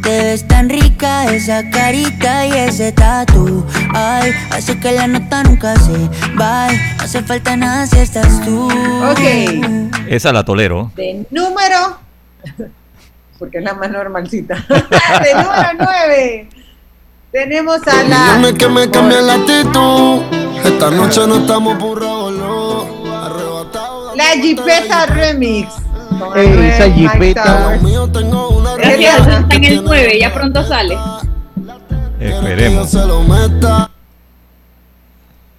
[0.04, 3.66] Te ves tan rica esa carita y ese tatu.
[3.94, 6.68] Ay, hace que la nota nunca se va.
[6.68, 8.68] No hace falta nada si estás tú.
[9.10, 9.90] Ok.
[10.08, 10.92] Esa la tolero.
[10.96, 12.00] De número.
[13.40, 14.56] Porque es la más normalcita.
[14.68, 16.50] de número 9
[17.34, 18.36] tenemos a la.
[18.36, 20.22] Dime que me cambie la actitud.
[20.64, 23.04] Esta noche no estamos burrados, no.
[24.16, 25.74] La Jipeta Remix.
[26.36, 27.80] Esa jipeta.
[28.84, 30.98] Gracias, está en el 9, ya pronto sale.
[32.20, 32.94] Esperemos.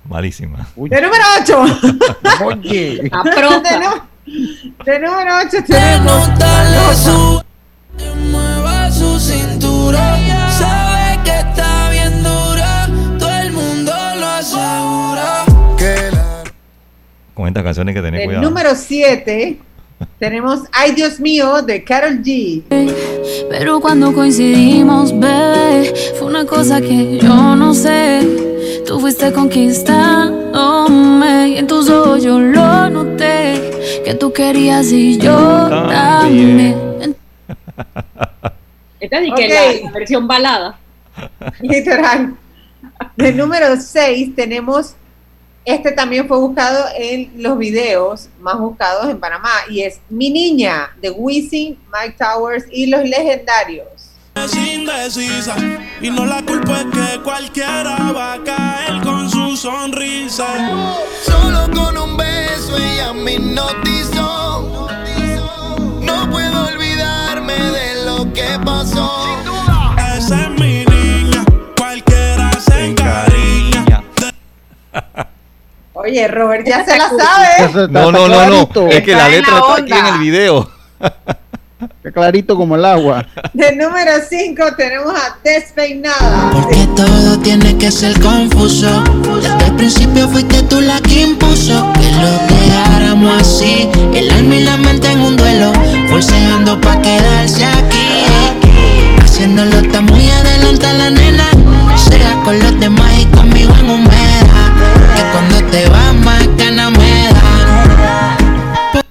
[0.08, 0.66] Malísima.
[0.76, 1.64] De número 8.
[2.44, 3.10] Oye.
[3.10, 3.10] de,
[4.84, 6.28] de número 8 tenemos.
[8.30, 10.18] Mueva su cintura,
[10.50, 15.44] sabe que está bien dura, todo el mundo lo asegura.
[17.34, 18.44] Con estas canciones que tener De cuidado.
[18.44, 19.60] número 7
[20.18, 22.62] tenemos Ay Dios mío de Carol G.
[23.50, 28.20] Pero cuando coincidimos, bebé, fue una cosa que yo no sé.
[28.86, 33.70] Tú fuiste conquistándome y en tus ojos yo lo noté.
[34.04, 35.36] Que tú querías y yo
[35.68, 36.94] también.
[39.00, 39.38] Esta es que Ok.
[39.50, 40.78] la, la versión balada.
[41.60, 42.34] Literal.
[43.16, 44.94] De número 6 tenemos,
[45.64, 50.94] este también fue buscado en los videos más buscados en Panamá y es Mi Niña
[51.00, 53.86] de Wisin, Mike Towers y los legendarios.
[54.34, 55.56] Es indecisa
[56.02, 60.46] y no la culpa es que cualquiera va a caer con su sonrisa.
[61.22, 64.88] Solo con un beso ella me hipnotizó.
[66.02, 69.24] No puedo olvidarme de lo que pasó.
[70.16, 71.44] Esa es mi niña,
[71.76, 74.02] cualquiera se encariña.
[75.96, 77.88] Oye, Robert ya se la sabe.
[77.88, 78.88] No, no, no, no.
[78.90, 80.68] Es que la letra está aquí en el video.
[81.00, 83.24] Está clarito como el agua.
[83.52, 86.50] De número 5 tenemos a Despeinada.
[86.52, 89.04] Porque todo tiene que ser confuso.
[89.40, 93.88] Desde el principio fuiste tú la que impuso que lo dejáramos así.
[94.12, 95.72] El alma y la mente en un duelo,
[96.08, 98.24] forceando pa' quedarse aquí.
[99.22, 101.44] Haciéndolo está muy adelante la nena.
[101.96, 104.04] Sea con los demás y conmigo en cuando
[105.74, 109.02] te vas más ganas me dan.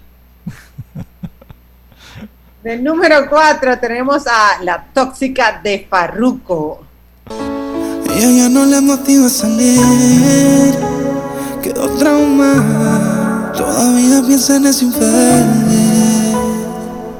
[2.63, 6.79] De número 4 tenemos a La Tóxica de Farruko.
[8.15, 10.73] Ella ya no le motiva a salir.
[11.61, 13.51] Quedó traumada.
[13.57, 16.37] Todavía piensa en ese infeliz.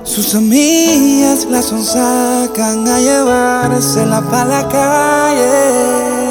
[0.05, 6.22] Sus amigas la sonsacan a llevársela pa' la calle.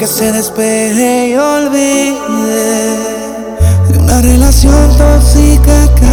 [0.00, 2.14] Que se despeje y olvide
[3.90, 6.10] de una relación tóxica que.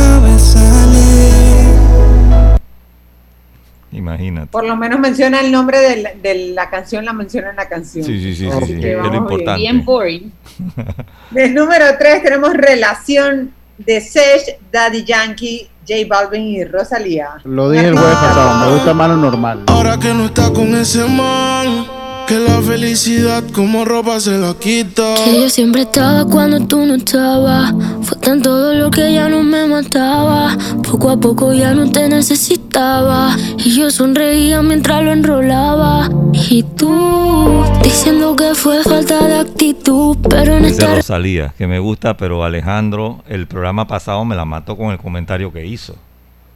[3.97, 4.47] Imagínate.
[4.47, 7.67] Por lo menos menciona el nombre de la, de la canción, la menciona en la
[7.67, 8.05] canción.
[8.05, 9.61] Sí, sí, sí, sí, Así sí, que es lo importante.
[9.61, 10.31] Bien boring.
[11.31, 17.29] Del número 3 tenemos relación de Sesh, Daddy Yankee, J Balvin y Rosalía.
[17.45, 19.63] Lo dije el jueves pasado, me gusta más lo normal.
[19.67, 21.97] Ahora que no está con ese man,
[22.28, 25.15] que la felicidad como ropa se la quita.
[25.23, 27.73] Que yo siempre estaba cuando tú no estabas.
[28.01, 30.57] Fue tanto dolor que ya no me mataba.
[30.84, 33.34] Poco a poco ya no te necesitaba.
[33.57, 36.09] Y yo sonreía mientras lo enrolaba.
[36.34, 40.17] Y tú diciendo que fue falta de actitud.
[40.30, 44.75] Pero en esta Rosalía, que me gusta, pero Alejandro, el programa pasado me la mató
[44.75, 45.95] con el comentario que hizo.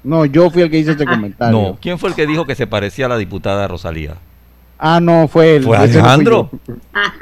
[0.03, 1.57] No, yo fui el que hice este comentario.
[1.57, 4.15] No, ¿quién fue el que dijo que se parecía a la diputada Rosalía?
[4.83, 5.63] Ah, no, fue él.
[5.63, 6.49] ¿Fue no Alejandro?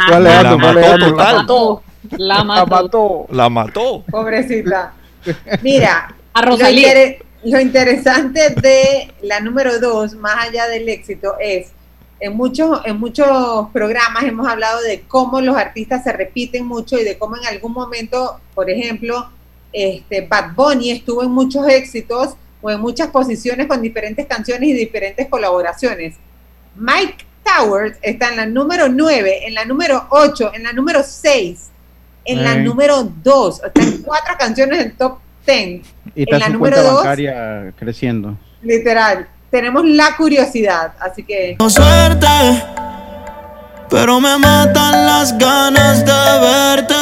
[0.07, 1.83] Fue Alejandro, La fue mató.
[2.17, 3.25] La mató.
[3.31, 4.03] La mató.
[4.09, 4.93] Pobrecita.
[5.61, 6.87] Mira, A lo, Rosalía.
[6.87, 11.71] intere- lo interesante de la número 2, más allá del éxito, es
[12.21, 17.03] en muchos, en muchos programas hemos hablado de cómo los artistas se repiten mucho y
[17.03, 19.29] de cómo en algún momento, por ejemplo,
[19.73, 24.73] este, Bad Bunny estuvo en muchos éxitos o en muchas posiciones con diferentes canciones y
[24.73, 26.15] diferentes colaboraciones.
[26.75, 27.25] Mike
[27.57, 31.69] Towers está en la número 9, en la número 8, en la número 6,
[32.25, 33.61] en la número 2.
[33.65, 35.81] Está en cuatro canciones del top 10.
[36.15, 38.37] Y está en la su número cuenta 2, bancaria creciendo.
[38.61, 39.27] literal.
[39.49, 42.27] Tenemos la curiosidad, así que Tengo suerte,
[43.89, 46.93] pero me matan las ganas de verte.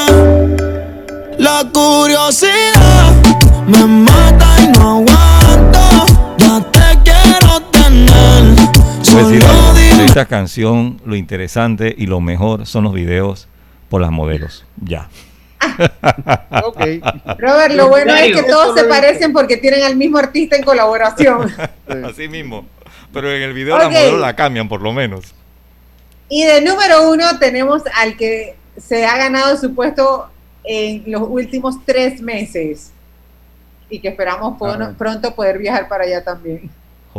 [1.37, 3.11] La curiosidad
[3.67, 5.16] me mata y no aguanto.
[9.17, 9.73] Decir algo.
[9.73, 13.47] De esta canción, lo interesante y lo mejor son los videos
[13.89, 14.65] por las modelos.
[14.83, 15.09] Ya.
[16.63, 16.79] Ok.
[17.37, 21.51] Robert, lo bueno es que todos se parecen porque tienen al mismo artista en colaboración.
[22.05, 22.65] Así mismo.
[23.13, 23.81] Pero en el video Ok.
[23.83, 25.33] las modelos la cambian por lo menos.
[26.29, 30.29] Y de número uno tenemos al que se ha ganado su puesto
[30.63, 32.91] en los últimos tres meses
[33.89, 34.93] y que esperamos po- A ver.
[34.95, 36.69] pronto poder viajar para allá también.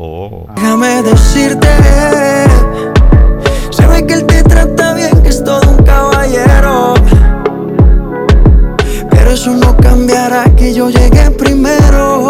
[0.01, 0.47] Oh.
[0.55, 1.67] Déjame decirte,
[3.71, 6.95] se ve que él te trata bien, que es todo un caballero.
[9.11, 12.29] Pero eso no cambiará que yo llegué primero.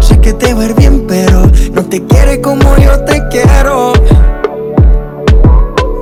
[0.00, 3.92] Sé que te va a ir bien, pero no te quiere como yo te quiero.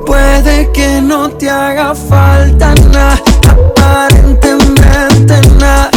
[0.05, 3.19] Puede que no te haga falta nada,
[3.49, 5.89] aparentemente nada.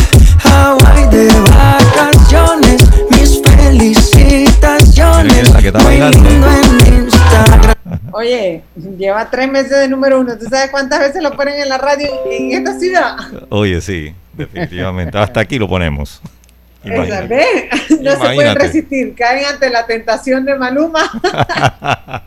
[0.43, 2.12] Hawaii de vacaciones,
[5.63, 6.19] que está bailando.
[8.13, 8.63] Oye,
[8.99, 10.37] lleva tres meses de número uno.
[10.37, 13.17] ¿Tú sabes cuántas veces lo ponen en la radio en esta ciudad?
[13.49, 15.17] Oye, sí, definitivamente.
[15.17, 16.21] Hasta aquí lo ponemos.
[16.85, 21.09] No se pueden resistir, caen ante la tentación de Maluma.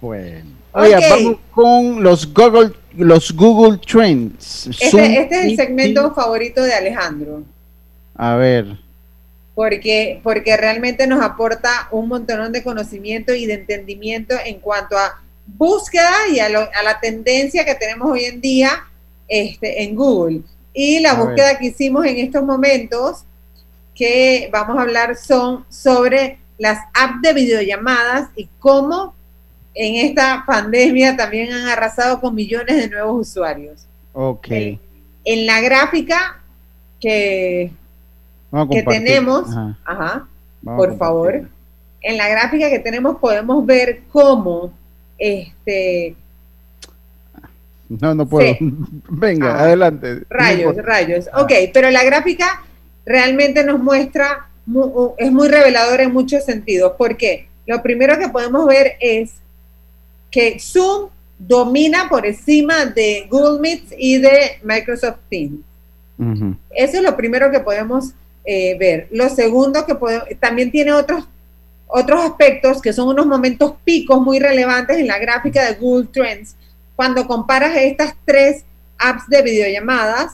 [0.00, 0.44] Bueno.
[0.72, 1.04] Oiga, Ok.
[1.10, 4.68] vamos con los Google, los Google Trends.
[4.68, 7.42] Este, este es el segmento favorito de Alejandro.
[8.14, 8.76] A ver.
[9.58, 15.20] Porque, porque realmente nos aporta un montón de conocimiento y de entendimiento en cuanto a
[15.46, 18.84] búsqueda y a, lo- a la tendencia que tenemos hoy en día
[19.26, 20.42] este, en Google.
[20.72, 21.24] Y la A ver.
[21.26, 23.24] búsqueda que hicimos en estos momentos,
[23.96, 29.16] que vamos a hablar, son sobre las apps de videollamadas y cómo
[29.74, 33.86] en esta pandemia también han arrasado con millones de nuevos usuarios.
[34.12, 34.46] Ok.
[35.24, 36.40] En la gráfica
[37.00, 37.72] que
[38.70, 39.44] que tenemos,
[39.84, 40.26] Ajá.
[40.64, 41.48] por favor,
[42.00, 44.72] en la gráfica que tenemos podemos ver cómo
[45.18, 46.14] este
[47.88, 48.54] No, no puedo.
[49.08, 49.62] Venga, Ah.
[49.64, 50.22] adelante.
[50.28, 51.26] rayos, No rayos.
[51.34, 52.62] Ok, pero la gráfica
[53.06, 56.92] realmente nos muestra, mu- es muy reveladora en muchos sentidos.
[56.98, 57.48] ¿Por qué?
[57.66, 59.32] Lo primero que podemos ver es
[60.30, 65.60] que Zoom domina por encima de Google Meet y de Microsoft Teams.
[66.74, 68.12] Eso es lo primero que podemos
[68.50, 69.08] eh, ver.
[69.10, 69.94] Lo segundo que
[70.36, 71.28] también tiene otros,
[71.86, 76.56] otros aspectos que son unos momentos picos muy relevantes en la gráfica de Google Trends.
[76.96, 78.64] Cuando comparas estas tres
[78.96, 80.32] apps de videollamadas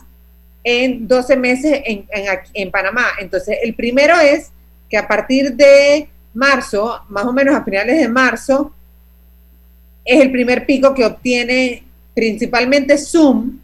[0.62, 3.07] en 12 meses en, en en Panamá.
[3.19, 4.53] Entonces, el primero es
[4.89, 8.73] que a partir de marzo, más o menos a finales de marzo,
[10.05, 11.83] es el primer pico que obtiene
[12.15, 13.59] principalmente Zoom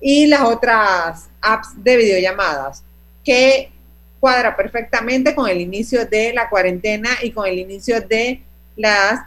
[0.00, 2.82] y las otras apps de videollamadas,
[3.22, 3.70] que
[4.20, 8.42] cuadra perfectamente con el inicio de la cuarentena y con el inicio de
[8.76, 9.22] las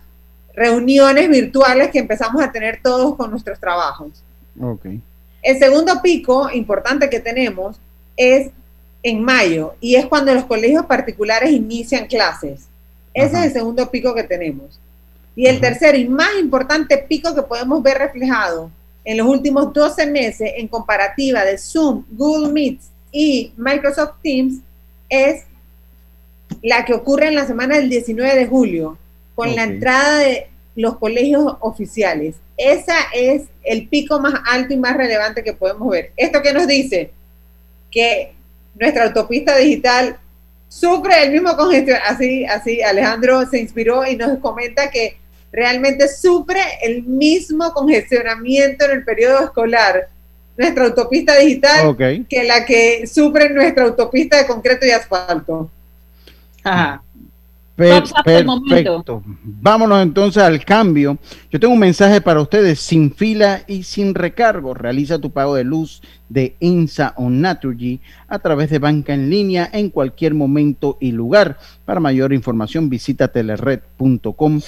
[0.53, 4.23] reuniones virtuales que empezamos a tener todos con nuestros trabajos.
[4.61, 4.85] Ok.
[5.41, 7.79] El segundo pico importante que tenemos
[8.15, 8.51] es
[9.01, 12.67] en mayo y es cuando los colegios particulares inician clases.
[13.13, 14.79] Ese es el segundo pico que tenemos.
[15.35, 18.71] Y el tercer y más importante pico que podemos ver reflejado
[19.03, 22.79] en los últimos 12 meses en comparativa de Zoom, Google Meet
[23.11, 24.59] y Microsoft Teams
[25.13, 25.43] es
[26.61, 28.97] la que ocurre en la semana del 19 de julio,
[29.35, 32.35] con la entrada de los colegios oficiales.
[32.57, 36.11] Esa es el pico más alto y más relevante que podemos ver.
[36.15, 37.11] ¿Esto qué nos dice?
[37.91, 38.33] Que
[38.75, 40.17] nuestra autopista digital
[40.67, 41.99] sufre el mismo congestión.
[42.05, 45.17] Así, así, Alejandro se inspiró y nos comenta que
[45.51, 50.09] realmente sufre el mismo congestionamiento en el periodo escolar,
[50.57, 55.69] nuestra autopista digital, que la que sufre nuestra autopista de concreto y asfalto.
[56.63, 57.01] Ajá.
[57.75, 59.23] perfecto.
[59.25, 61.17] Vámonos entonces al cambio.
[61.51, 64.73] Yo tengo un mensaje para ustedes sin fila y sin recargo.
[64.73, 69.69] Realiza tu pago de luz de INSA o Naturgy a través de banca en línea
[69.73, 71.57] en cualquier momento y lugar.
[71.85, 74.61] Para mayor información visita telered.com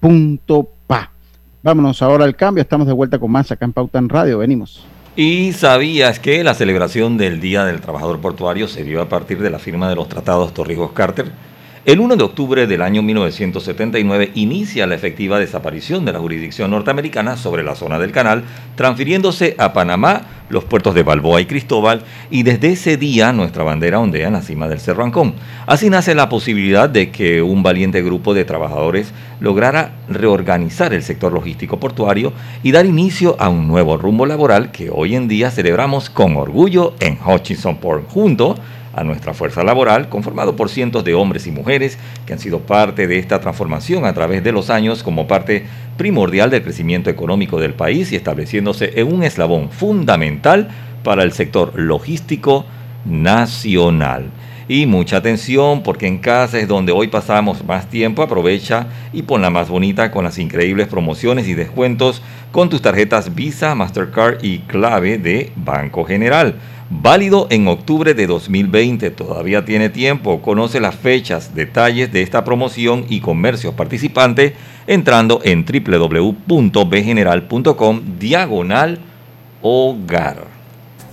[0.00, 1.12] punto pa.
[1.62, 4.84] Vámonos ahora al cambio, estamos de vuelta con más acá en Pauta en Radio, venimos.
[5.14, 9.50] ¿Y sabías que la celebración del Día del Trabajador Portuario se dio a partir de
[9.50, 11.30] la firma de los tratados Torrijos-Carter?
[11.84, 17.36] El 1 de octubre del año 1979 inicia la efectiva desaparición de la jurisdicción norteamericana
[17.36, 18.44] sobre la zona del canal,
[18.76, 23.98] transfiriéndose a Panamá los puertos de Balboa y Cristóbal, y desde ese día nuestra bandera
[23.98, 25.34] ondea en la cima del Cerro Ancón.
[25.66, 31.32] Así nace la posibilidad de que un valiente grupo de trabajadores lograra reorganizar el sector
[31.32, 36.10] logístico portuario y dar inicio a un nuevo rumbo laboral que hoy en día celebramos
[36.10, 38.54] con orgullo en Hutchinson Port, junto
[38.94, 43.06] a nuestra fuerza laboral, conformado por cientos de hombres y mujeres que han sido parte
[43.06, 45.66] de esta transformación a través de los años como parte
[45.96, 50.68] primordial del crecimiento económico del país y estableciéndose en un eslabón fundamental
[51.02, 52.64] para el sector logístico
[53.04, 54.30] nacional.
[54.68, 58.22] Y mucha atención porque en casa es donde hoy pasamos más tiempo.
[58.22, 62.22] Aprovecha y ponla más bonita con las increíbles promociones y descuentos
[62.52, 66.54] con tus tarjetas Visa, Mastercard y clave de Banco General.
[67.00, 70.42] Válido en octubre de 2020, todavía tiene tiempo.
[70.42, 74.52] Conoce las fechas, detalles de esta promoción y comercios participantes
[74.86, 78.98] entrando en www.bgeneral.com diagonal
[79.62, 80.44] hogar.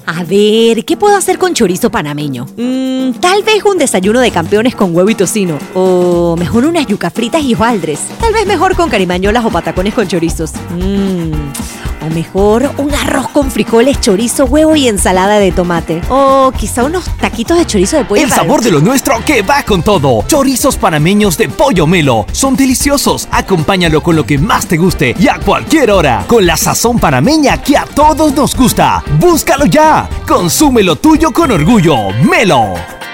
[0.06, 2.46] A ver, ¿qué puedo hacer con chorizo panameño?
[2.58, 5.58] Mm, tal vez un desayuno de campeones con huevo y tocino.
[5.76, 8.02] O mejor unas yuca fritas y hojaldres.
[8.20, 10.52] Tal vez mejor con carimañolas o patacones con chorizos.
[10.78, 11.79] Mmm
[12.10, 16.02] o mejor, un arroz con frijoles, chorizo, huevo y ensalada de tomate.
[16.10, 18.22] O quizá unos taquitos de chorizo de pollo.
[18.22, 20.24] El sabor de lo nuestro que va con todo.
[20.28, 22.26] Chorizos panameños de pollo melo.
[22.32, 23.28] Son deliciosos.
[23.32, 26.26] Acompáñalo con lo que más te guste y a cualquier hora.
[26.28, 29.04] Con la sazón panameña que a todos nos gusta.
[29.20, 30.10] Búscalo ya.
[30.28, 32.12] Consume lo tuyo con orgullo.
[32.30, 33.09] Melo.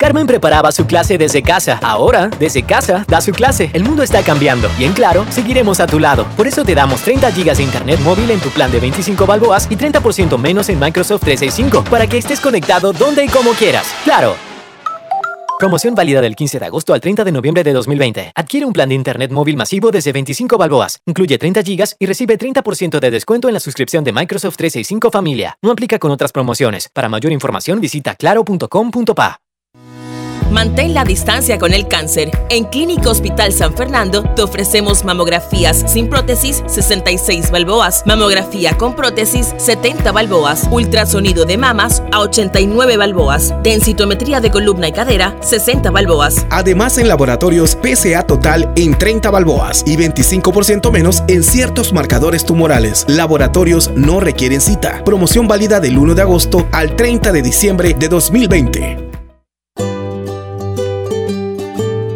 [0.00, 1.80] Carmen preparaba su clase desde casa.
[1.82, 3.68] Ahora, desde casa, da su clase.
[3.72, 6.24] El mundo está cambiando y en Claro, seguiremos a tu lado.
[6.36, 9.66] Por eso te damos 30 GB de internet móvil en tu plan de 25 balboas
[9.68, 13.92] y 30% menos en Microsoft 365 para que estés conectado donde y como quieras.
[14.04, 14.36] ¡Claro!
[15.58, 18.30] Promoción válida del 15 de agosto al 30 de noviembre de 2020.
[18.36, 21.00] Adquiere un plan de internet móvil masivo desde 25 balboas.
[21.06, 25.58] Incluye 30 GB y recibe 30% de descuento en la suscripción de Microsoft 365 Familia.
[25.60, 26.88] No aplica con otras promociones.
[26.88, 29.40] Para mayor información visita claro.com.pa.
[30.50, 32.30] Mantén la distancia con el cáncer.
[32.48, 39.54] En Clínica Hospital San Fernando te ofrecemos mamografías sin prótesis 66 balboas, mamografía con prótesis
[39.58, 46.46] 70 balboas, ultrasonido de mamas a 89 balboas, densitometría de columna y cadera 60 balboas.
[46.50, 53.04] Además en laboratorios PSA total en 30 balboas y 25% menos en ciertos marcadores tumorales.
[53.08, 55.02] Laboratorios no requieren cita.
[55.04, 59.17] Promoción válida del 1 de agosto al 30 de diciembre de 2020.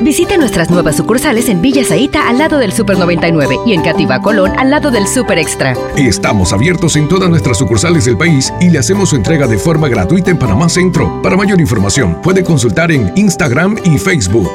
[0.00, 4.22] Visite nuestras nuevas sucursales en Villa Zaita al lado del Super 99 y en Cativa
[4.22, 5.74] Colón al lado del Super Extra.
[5.96, 9.88] Estamos abiertos en todas nuestras sucursales del país y le hacemos su entrega de forma
[9.88, 11.20] gratuita en Panamá Centro.
[11.20, 14.52] Para mayor información, puede consultar en Instagram y Facebook.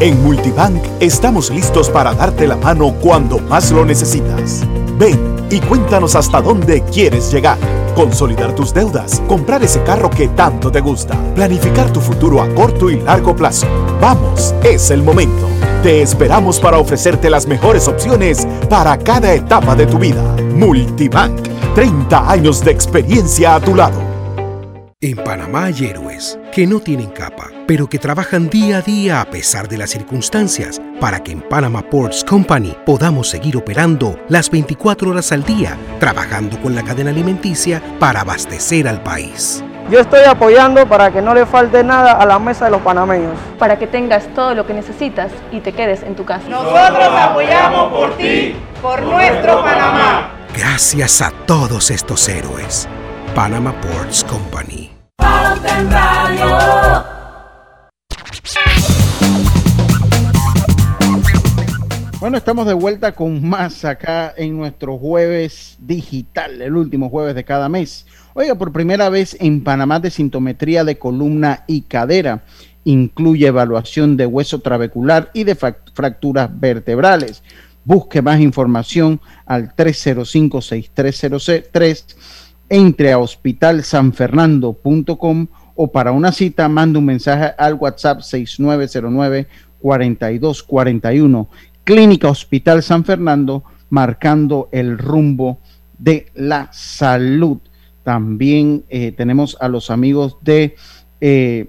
[0.00, 4.62] En Multibank estamos listos para darte la mano cuando más lo necesitas.
[4.98, 7.56] Ven y cuéntanos hasta dónde quieres llegar.
[7.94, 12.90] Consolidar tus deudas, comprar ese carro que tanto te gusta, planificar tu futuro a corto
[12.90, 13.68] y largo plazo.
[14.00, 15.46] Vamos, es el momento.
[15.84, 20.22] Te esperamos para ofrecerte las mejores opciones para cada etapa de tu vida.
[20.56, 21.40] Multibank,
[21.76, 24.13] 30 años de experiencia a tu lado.
[25.04, 29.26] En Panamá hay héroes que no tienen capa, pero que trabajan día a día a
[29.26, 35.10] pesar de las circunstancias para que en Panama Ports Company podamos seguir operando las 24
[35.10, 39.62] horas al día, trabajando con la cadena alimenticia para abastecer al país.
[39.90, 43.36] Yo estoy apoyando para que no le falte nada a la mesa de los panameños.
[43.58, 46.48] Para que tengas todo lo que necesitas y te quedes en tu casa.
[46.48, 50.30] Nosotros apoyamos por ti, por nuestro Panamá.
[50.56, 52.88] Gracias a todos estos héroes.
[53.34, 54.93] Panama Ports Company.
[62.24, 67.44] Bueno, estamos de vuelta con más acá en nuestro jueves digital, el último jueves de
[67.44, 68.06] cada mes.
[68.32, 72.42] Oiga, por primera vez en Panamá de sintometría de columna y cadera.
[72.84, 77.42] Incluye evaluación de hueso trabecular y de fracturas vertebrales.
[77.84, 82.16] Busque más información al 305-6303.
[82.68, 85.46] Entre a hospitalsanfernando.com
[85.76, 89.48] o para una cita mande un mensaje al WhatsApp 6909
[89.80, 91.48] 4241.
[91.84, 95.58] Clínica Hospital San Fernando, marcando el rumbo
[95.98, 97.58] de la salud.
[98.02, 100.76] También eh, tenemos a los amigos de,
[101.20, 101.68] eh,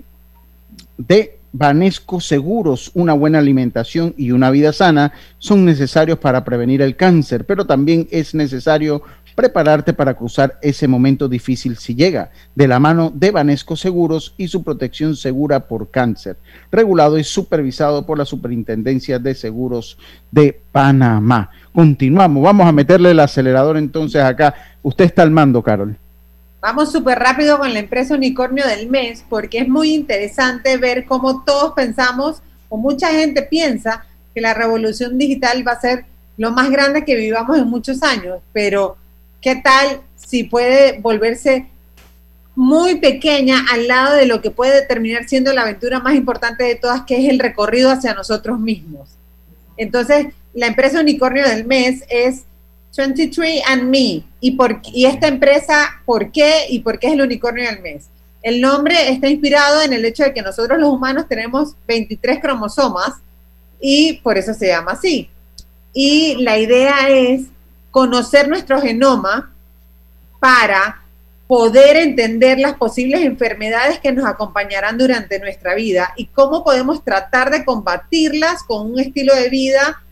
[0.98, 2.92] de Vanesco Seguros.
[2.94, 8.08] Una buena alimentación y una vida sana son necesarios para prevenir el cáncer, pero también
[8.12, 9.02] es necesario
[9.36, 14.48] prepararte para cruzar ese momento difícil si llega, de la mano de Banesco Seguros y
[14.48, 16.38] su protección segura por cáncer,
[16.72, 19.98] regulado y supervisado por la Superintendencia de Seguros
[20.32, 21.52] de Panamá.
[21.74, 24.56] Continuamos, vamos a meterle el acelerador entonces acá.
[24.82, 25.98] Usted está al mando, Carol.
[26.62, 31.44] Vamos súper rápido con la empresa unicornio del mes porque es muy interesante ver cómo
[31.44, 36.06] todos pensamos o mucha gente piensa que la revolución digital va a ser
[36.38, 38.98] lo más grande que vivamos en muchos años, pero
[39.46, 41.68] ¿Qué tal si puede volverse
[42.56, 46.74] muy pequeña al lado de lo que puede terminar siendo la aventura más importante de
[46.74, 49.08] todas, que es el recorrido hacia nosotros mismos?
[49.78, 52.46] Entonces, la empresa unicornio del mes es
[52.98, 54.24] 23 and Me.
[54.40, 56.66] ¿Y, por, y esta empresa, ¿por qué?
[56.68, 58.08] ¿Y por qué es el unicornio del mes?
[58.42, 63.14] El nombre está inspirado en el hecho de que nosotros los humanos tenemos 23 cromosomas
[63.80, 65.30] y por eso se llama así.
[65.94, 67.44] Y la idea es
[67.96, 69.54] conocer nuestro genoma
[70.42, 71.02] para
[71.48, 77.52] poder entender las posibles enfermedades que nos acompañarán durante nuestra vida y cómo podemos tratar
[77.52, 80.04] de combatirlas con un estilo de vida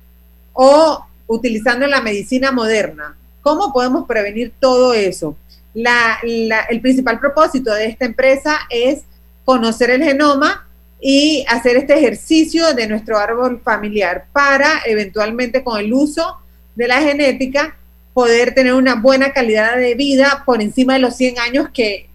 [0.53, 3.17] o utilizando la medicina moderna.
[3.41, 5.35] ¿Cómo podemos prevenir todo eso?
[5.75, 9.01] el principal propósito de esta empresa es
[9.43, 10.69] conocer el genoma
[11.01, 16.37] y hacer este ejercicio de nuestro árbol familiar para eventualmente con el uso
[16.75, 17.77] de la genética,
[18.13, 22.09] poder tener una buena calidad de vida por encima de los 100 años que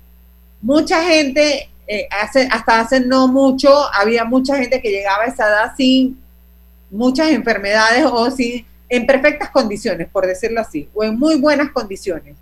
[0.60, 5.48] mucha gente, eh, hace, hasta hace no mucho, había mucha gente que llegaba a esa
[5.48, 6.20] edad sin
[6.90, 12.36] muchas enfermedades o sin, en perfectas condiciones, por decirlo así, o en muy buenas condiciones.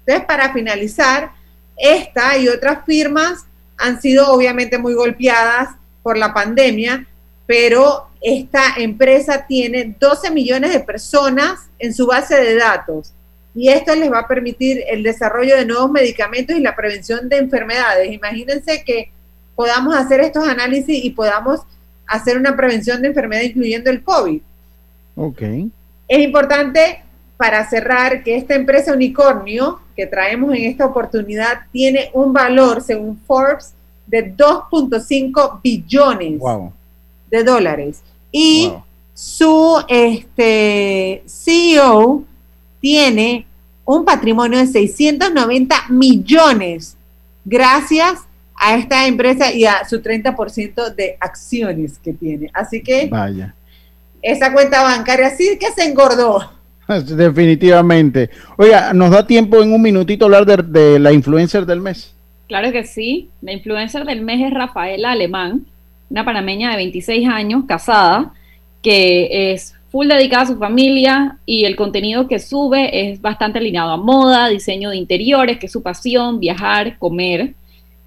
[0.00, 1.32] Entonces, para finalizar,
[1.76, 3.46] esta y otras firmas
[3.76, 5.70] han sido obviamente muy golpeadas
[6.02, 7.06] por la pandemia,
[7.48, 13.14] pero esta empresa tiene 12 millones de personas en su base de datos
[13.54, 17.38] y esto les va a permitir el desarrollo de nuevos medicamentos y la prevención de
[17.38, 18.12] enfermedades.
[18.12, 19.10] Imagínense que
[19.56, 21.62] podamos hacer estos análisis y podamos
[22.06, 24.42] hacer una prevención de enfermedades incluyendo el COVID.
[25.16, 25.42] Ok.
[26.06, 27.00] Es importante
[27.38, 33.18] para cerrar que esta empresa unicornio que traemos en esta oportunidad tiene un valor, según
[33.26, 33.72] Forbes,
[34.06, 36.40] de 2.5 billones
[37.30, 38.02] de dólares.
[38.32, 38.72] Y
[39.14, 42.24] su este, CEO
[42.80, 43.46] tiene
[43.84, 46.96] un patrimonio de 690 millones
[47.44, 48.20] gracias
[48.54, 52.50] a esta empresa y a su 30% de acciones que tiene.
[52.52, 53.54] Así que Vaya.
[54.20, 56.52] esa cuenta bancaria sí que se engordó.
[56.88, 58.30] Definitivamente.
[58.56, 62.14] Oiga, ¿nos da tiempo en un minutito hablar de, de la influencer del mes?
[62.46, 63.30] Claro que sí.
[63.42, 65.66] La influencer del mes es Rafaela Alemán
[66.10, 68.32] una panameña de 26 años, casada,
[68.82, 73.90] que es full dedicada a su familia y el contenido que sube es bastante alineado
[73.90, 77.54] a moda, diseño de interiores, que es su pasión, viajar, comer.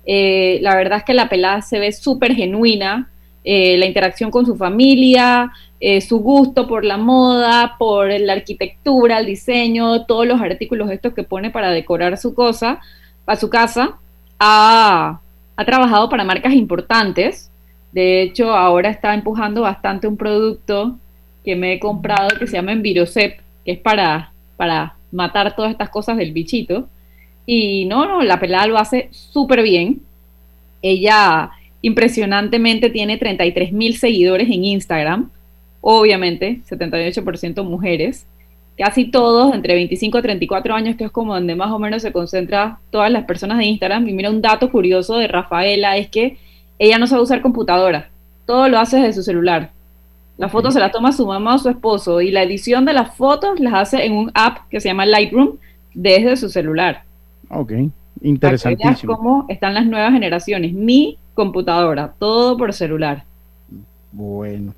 [0.05, 3.09] Eh, la verdad es que la pelada se ve súper genuina,
[3.43, 9.19] eh, la interacción con su familia, eh, su gusto por la moda, por la arquitectura,
[9.19, 12.79] el diseño, todos los artículos estos que pone para decorar su cosa,
[13.25, 13.97] a su casa,
[14.39, 15.19] ha,
[15.55, 17.50] ha trabajado para marcas importantes.
[17.91, 20.97] De hecho, ahora está empujando bastante un producto
[21.43, 25.89] que me he comprado que se llama Envirosep, que es para, para matar todas estas
[25.89, 26.87] cosas del bichito.
[27.45, 30.01] Y no, no, la pelada lo hace súper bien.
[30.81, 35.29] Ella impresionantemente tiene 33 mil seguidores en Instagram.
[35.81, 38.25] Obviamente, 78% mujeres.
[38.77, 42.11] Casi todos entre 25 a 34 años, que es como donde más o menos se
[42.11, 44.07] concentra todas las personas de Instagram.
[44.07, 46.37] Y mira, un dato curioso de Rafaela es que
[46.81, 48.09] ella no sabe usar computadora.
[48.47, 49.69] Todo lo hace desde su celular.
[50.39, 53.15] Las fotos se las toma su mamá o su esposo y la edición de las
[53.15, 55.57] fotos las hace en un app que se llama Lightroom
[55.93, 57.03] desde su celular.
[57.49, 57.73] Ok,
[58.23, 59.15] interesantísimo.
[59.15, 60.73] cómo están las nuevas generaciones.
[60.73, 63.25] Mi computadora, todo por celular.
[64.11, 64.73] Bueno,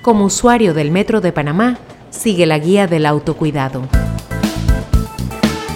[0.00, 1.78] Como usuario del Metro de Panamá,
[2.08, 3.86] sigue la guía del autocuidado.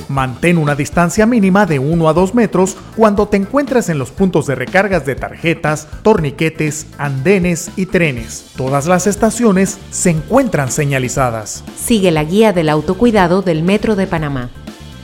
[0.08, 4.46] Mantén una distancia mínima de 1 a 2 metros cuando te encuentres en los puntos
[4.46, 8.46] de recargas de tarjetas, torniquetes, andenes y trenes.
[8.56, 11.62] Todas las estaciones se encuentran señalizadas.
[11.76, 14.48] Sigue la guía del autocuidado del Metro de Panamá.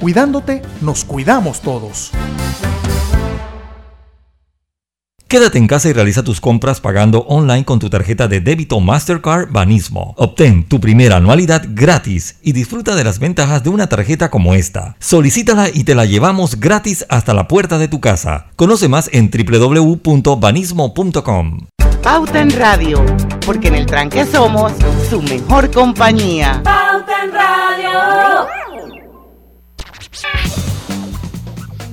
[0.01, 2.13] Cuidándote, nos cuidamos todos.
[5.29, 9.51] Quédate en casa y realiza tus compras pagando online con tu tarjeta de débito Mastercard
[9.51, 10.15] Banismo.
[10.17, 14.95] Obtén tu primera anualidad gratis y disfruta de las ventajas de una tarjeta como esta.
[15.01, 18.47] Solicítala y te la llevamos gratis hasta la puerta de tu casa.
[18.55, 21.67] Conoce más en www.banismo.com.
[22.05, 23.05] Pauta en Radio,
[23.45, 24.75] porque en el tranque somos
[25.11, 26.61] su mejor compañía.
[26.63, 28.47] Pauta en Radio.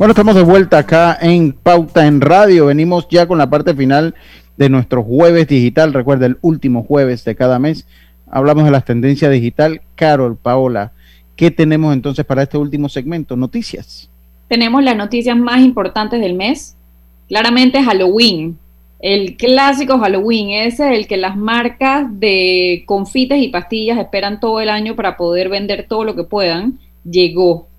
[0.04, 2.66] Bueno, estamos de vuelta acá en Pauta en Radio.
[2.66, 4.16] Venimos ya con la parte final
[4.58, 5.94] de nuestro jueves digital.
[5.94, 7.88] Recuerda, el último jueves de cada mes.
[8.30, 9.80] Hablamos de las tendencias digital.
[9.96, 10.92] Carol, Paola,
[11.38, 13.38] ¿qué tenemos entonces para este último segmento?
[13.38, 14.10] Noticias.
[14.50, 16.76] Tenemos las noticias más importantes del mes.
[17.30, 18.58] Claramente Halloween.
[19.00, 24.60] El clásico Halloween, ese es el que las marcas de confites y pastillas esperan todo
[24.60, 26.78] el año para poder vender todo lo que puedan,
[27.10, 27.70] llegó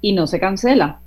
[0.00, 1.02] y no se cancela.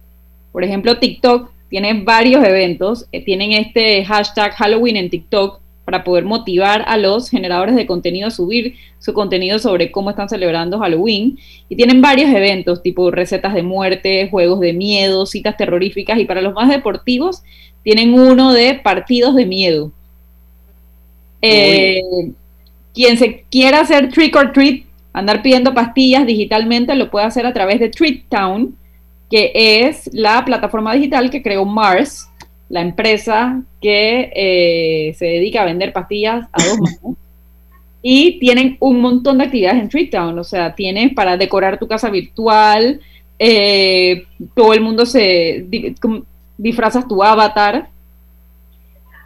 [0.58, 6.26] Por ejemplo, TikTok tiene varios eventos, eh, tienen este hashtag Halloween en TikTok para poder
[6.26, 11.38] motivar a los generadores de contenido a subir su contenido sobre cómo están celebrando Halloween.
[11.70, 16.18] Y tienen varios eventos, tipo recetas de muerte, juegos de miedo, citas terroríficas.
[16.18, 17.44] Y para los más deportivos,
[17.84, 19.92] tienen uno de partidos de miedo.
[21.40, 22.02] Eh,
[22.96, 27.54] quien se quiera hacer trick or treat, andar pidiendo pastillas digitalmente, lo puede hacer a
[27.54, 28.76] través de Treat Town
[29.30, 32.30] que es la plataforma digital que creó Mars,
[32.70, 37.18] la empresa que eh, se dedica a vender pastillas a dos manos.
[38.10, 42.10] Y tienen un montón de actividades en Treetown, o sea, tienes para decorar tu casa
[42.10, 43.02] virtual,
[43.38, 44.24] eh,
[44.56, 45.66] todo el mundo se
[46.58, 47.90] disfrazas tu avatar.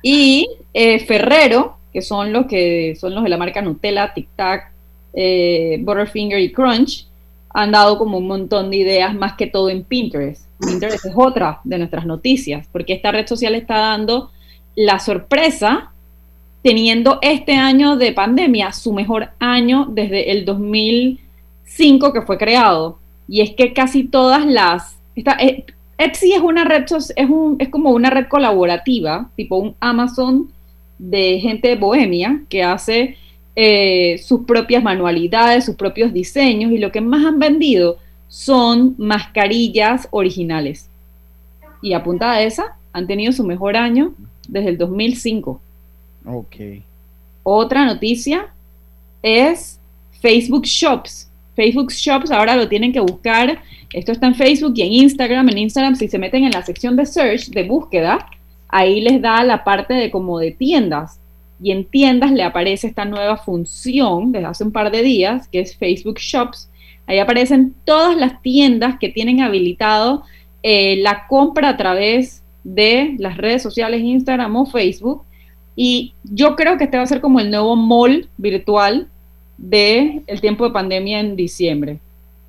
[0.02, 4.72] Y eh, Ferrero, que son los que son los de la marca Nutella, Tic Tac,
[5.14, 7.06] Butterfinger y Crunch,
[7.54, 10.46] han dado como un montón de ideas, más que todo en Pinterest.
[10.60, 14.32] Pinterest es otra de nuestras noticias, porque esta red social está dando
[14.76, 15.92] la sorpresa
[16.64, 23.00] teniendo este año de pandemia su mejor año desde el 2005 que fue creado.
[23.28, 24.98] Y es que casi todas las...
[25.16, 25.66] Eh,
[25.98, 30.52] Etsy es una red, es, un, es como una red colaborativa, tipo un Amazon
[30.98, 33.18] de gente de bohemia que hace
[33.56, 37.98] eh, sus propias manualidades, sus propios diseños y lo que más han vendido
[38.28, 40.90] son mascarillas originales.
[41.82, 44.14] Y a punta de esa han tenido su mejor año
[44.48, 45.60] desde el 2005.
[46.26, 46.56] Ok.
[47.44, 48.54] Otra noticia
[49.22, 49.80] es
[50.22, 51.30] Facebook Shops.
[51.56, 53.62] Facebook Shops ahora lo tienen que buscar.
[53.94, 55.50] Esto está en Facebook y en Instagram.
[55.50, 58.28] En Instagram, si se meten en la sección de search, de búsqueda,
[58.70, 61.20] ahí les da la parte de como de tiendas.
[61.62, 65.60] Y en tiendas le aparece esta nueva función desde hace un par de días, que
[65.60, 66.70] es Facebook Shops.
[67.08, 70.24] Ahí aparecen todas las tiendas que tienen habilitado
[70.64, 75.24] eh, la compra a través de las redes sociales Instagram o Facebook.
[75.76, 79.08] Y yo creo que este va a ser como el nuevo mall virtual
[79.58, 82.00] del el tiempo de pandemia en diciembre.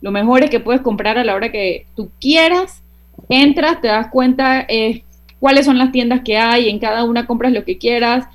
[0.01, 2.83] Lo mejor es que puedes comprar a la hora que tú quieras,
[3.29, 5.05] entras, te das cuenta eh,
[5.39, 8.27] cuáles son las tiendas que hay, en cada una compras lo que quieras,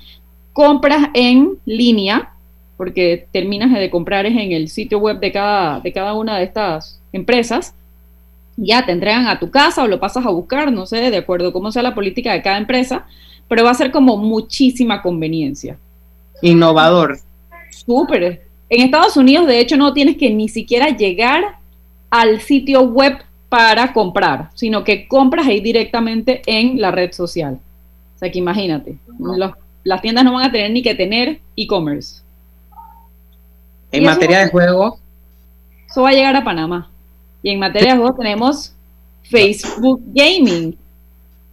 [0.58, 2.32] compras en línea,
[2.76, 7.00] porque terminas de comprar en el sitio web de cada, de cada una de estas
[7.12, 7.76] empresas,
[8.56, 11.50] ya te entregan a tu casa o lo pasas a buscar, no sé, de acuerdo
[11.50, 13.06] a cómo sea la política de cada empresa,
[13.46, 15.78] pero va a ser como muchísima conveniencia.
[16.42, 17.20] Innovador.
[17.70, 18.42] Súper.
[18.68, 21.44] En Estados Unidos, de hecho, no tienes que ni siquiera llegar
[22.10, 27.60] al sitio web para comprar, sino que compras ahí directamente en la red social.
[28.16, 28.96] O sea que imagínate,
[29.88, 32.20] las tiendas no van a tener ni que tener e-commerce.
[33.90, 34.98] En materia de juego.
[35.88, 36.90] Eso va a llegar a Panamá.
[37.42, 38.74] Y en materia de juegos tenemos
[39.22, 40.76] Facebook Gaming.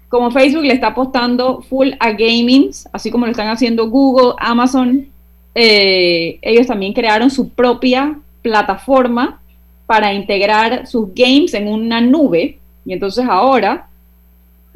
[0.10, 5.08] Como Facebook le está apostando full a gaming, así como lo están haciendo Google, Amazon,
[5.54, 9.40] eh, ellos también crearon su propia plataforma
[9.86, 12.60] para integrar sus games en una nube.
[12.86, 13.88] Y entonces ahora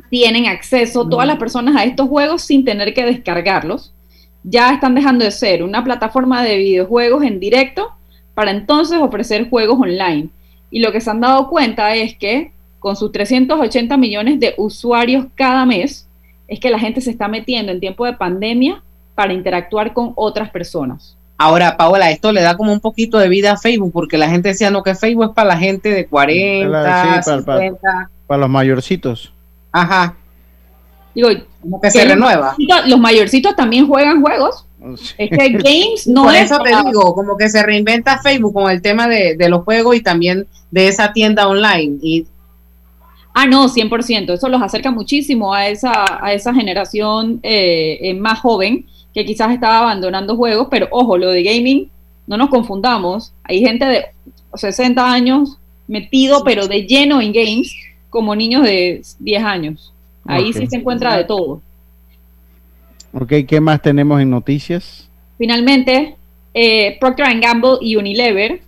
[0.09, 3.93] tienen acceso todas las personas a estos juegos sin tener que descargarlos.
[4.43, 7.91] Ya están dejando de ser una plataforma de videojuegos en directo
[8.33, 10.29] para entonces ofrecer juegos online.
[10.71, 15.25] Y lo que se han dado cuenta es que con sus 380 millones de usuarios
[15.35, 16.07] cada mes,
[16.47, 18.81] es que la gente se está metiendo en tiempo de pandemia
[19.15, 21.15] para interactuar con otras personas.
[21.37, 24.49] Ahora, Paola, esto le da como un poquito de vida a Facebook, porque la gente
[24.49, 27.71] decía, no, que Facebook es para la gente de 40, sí, para,
[28.27, 29.31] Para, los mayorcitos.
[29.71, 30.15] Ajá.
[31.13, 31.29] Digo,
[31.61, 32.55] como que se renueva.
[32.85, 34.65] Los mayorcitos también juegan juegos.
[35.17, 36.43] Es que Games no Por es.
[36.43, 40.01] eso te digo, como que se reinventa Facebook con el tema de, los juegos y
[40.01, 41.97] también de esa tienda online.
[42.01, 42.25] Y
[43.33, 44.33] Ah, no, 100%.
[44.33, 49.51] Eso los acerca muchísimo a esa, a esa generación eh, eh, más joven que quizás
[49.51, 51.89] estaba abandonando juegos, pero ojo, lo de gaming,
[52.27, 53.33] no nos confundamos.
[53.43, 54.05] Hay gente de
[54.55, 55.57] 60 años
[55.87, 57.73] metido, pero de lleno en games,
[58.09, 59.93] como niños de 10 años.
[60.25, 61.61] Ahí sí se encuentra de todo.
[63.13, 65.09] Ok, ¿qué más tenemos en noticias?
[65.37, 66.15] Finalmente,
[66.53, 68.61] eh, Procter Gamble y Unilever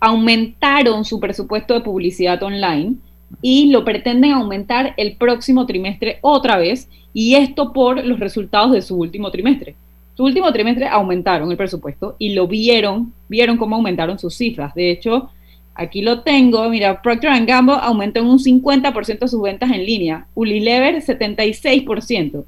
[0.00, 2.94] aumentaron su presupuesto de publicidad online
[3.42, 8.82] y lo pretenden aumentar el próximo trimestre otra vez, y esto por los resultados de
[8.82, 9.74] su último trimestre.
[10.16, 14.74] Su último trimestre aumentaron el presupuesto y lo vieron, vieron cómo aumentaron sus cifras.
[14.74, 15.30] De hecho,
[15.74, 21.02] aquí lo tengo, mira, Procter Gamble aumentó en un 50% sus ventas en línea, Unilever
[21.02, 22.44] 76%.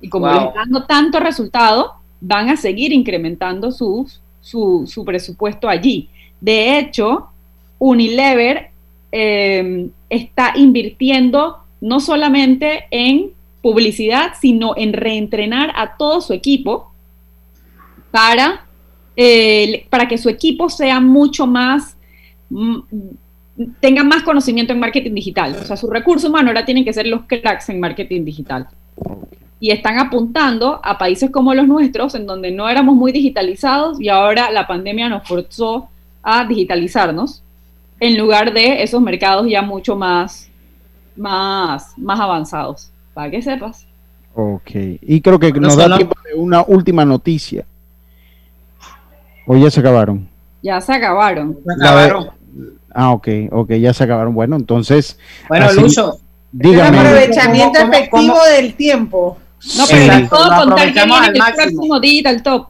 [0.00, 4.08] Y como les están dando tanto resultado, van a seguir incrementando su,
[4.40, 6.08] su presupuesto allí.
[6.40, 7.28] De hecho,
[7.78, 8.70] Unilever
[9.12, 13.32] em, está invirtiendo no solamente en
[13.62, 16.92] publicidad, sino en reentrenar a todo su equipo
[18.10, 18.66] para,
[19.16, 21.93] eh, para que su equipo sea mucho más,
[22.50, 22.78] mm,
[23.80, 25.56] tenga más conocimiento en marketing digital.
[25.60, 28.68] O sea, su recurso humano ahora tienen que ser los cracks en marketing digital
[29.64, 34.10] y están apuntando a países como los nuestros, en donde no éramos muy digitalizados y
[34.10, 35.88] ahora la pandemia nos forzó
[36.22, 37.42] a digitalizarnos,
[37.98, 40.50] en lugar de esos mercados ya mucho más,
[41.16, 43.86] más, más avanzados, para que sepas.
[44.34, 44.70] Ok,
[45.00, 47.64] y creo que nos da tiempo de una última noticia.
[49.46, 50.28] ¿O ya se acabaron?
[50.62, 51.58] Ya se acabaron.
[51.64, 52.30] Se acabaron.
[52.94, 54.34] Ah, ok, ok, ya se acabaron.
[54.34, 55.18] Bueno, entonces.
[55.48, 56.18] Bueno, Lucho.
[56.52, 56.98] Dígame.
[56.98, 59.38] aprovechamiento efectivo del tiempo.
[59.76, 62.68] No, pero puedo contar que viene el próximo Digital Top.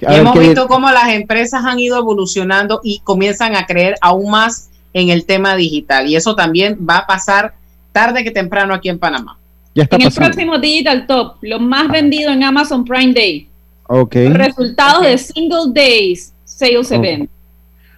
[0.00, 5.08] hemos visto cómo las empresas han ido evolucionando y comienzan a creer aún más en
[5.08, 6.06] el tema digital.
[6.08, 7.54] Y eso también va a pasar
[7.92, 9.38] tarde que temprano aquí en Panamá.
[9.74, 13.48] Ya está en el próximo Digital Top, lo más vendido en Amazon Prime Day.
[13.86, 14.28] Okay.
[14.28, 17.30] Resultados de Single Days Sales Event.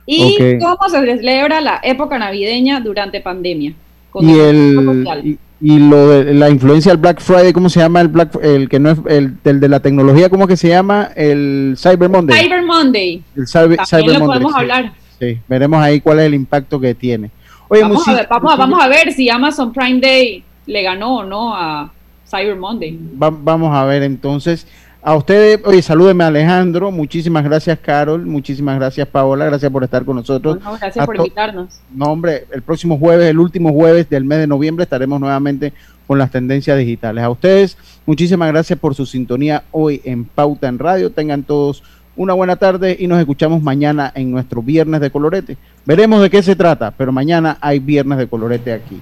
[0.06, 3.74] Y cómo se celebra la época navideña durante pandemia.
[4.20, 8.38] Y el, y, lo de la influencia del Black Friday, ¿cómo se llama el Black
[8.42, 11.10] el que no es el, de la tecnología, cómo que se llama?
[11.14, 12.44] El Cyber Monday.
[12.44, 13.22] Cyber Monday.
[13.36, 14.92] El Cyber, También lo podemos hablar.
[15.18, 17.30] Sí, veremos ahí cuál es el impacto que tiene.
[17.68, 21.54] Oye, vamos, a ver, vamos, a ver si Amazon Prime Day le ganó o no
[21.54, 21.90] a
[22.30, 22.98] Cyber Monday.
[23.12, 24.66] vamos a ver entonces.
[25.06, 30.16] A ustedes, oye, salúdeme Alejandro, muchísimas gracias Carol, muchísimas gracias Paola, gracias por estar con
[30.16, 30.58] nosotros.
[30.80, 31.78] gracias por invitarnos.
[31.94, 35.72] No, hombre, el próximo jueves, el último jueves del mes de noviembre estaremos nuevamente
[36.08, 37.22] con las tendencias digitales.
[37.22, 41.12] A ustedes, muchísimas gracias por su sintonía hoy en Pauta en Radio.
[41.12, 41.84] Tengan todos
[42.16, 45.56] una buena tarde y nos escuchamos mañana en nuestro Viernes de Colorete.
[45.84, 49.00] Veremos de qué se trata, pero mañana hay Viernes de Colorete aquí.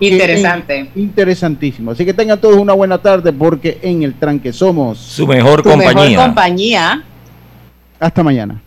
[0.00, 0.90] Interesante.
[0.94, 1.90] interesantísimo.
[1.90, 6.24] Así que tengan todos una buena tarde porque en el tranque somos su mejor compañía.
[6.24, 7.04] compañía.
[8.00, 8.62] Hasta mañana.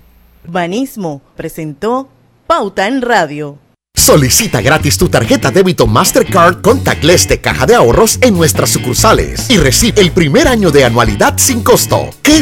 [0.48, 2.10] Banismo presentó
[2.48, 3.58] Pauta en Radio.
[3.96, 9.58] Solicita gratis tu tarjeta débito Mastercard Contactless de Caja de Ahorros en nuestras sucursales y
[9.58, 12.10] recibe el primer año de anualidad sin costo.
[12.24, 12.38] ¿Qué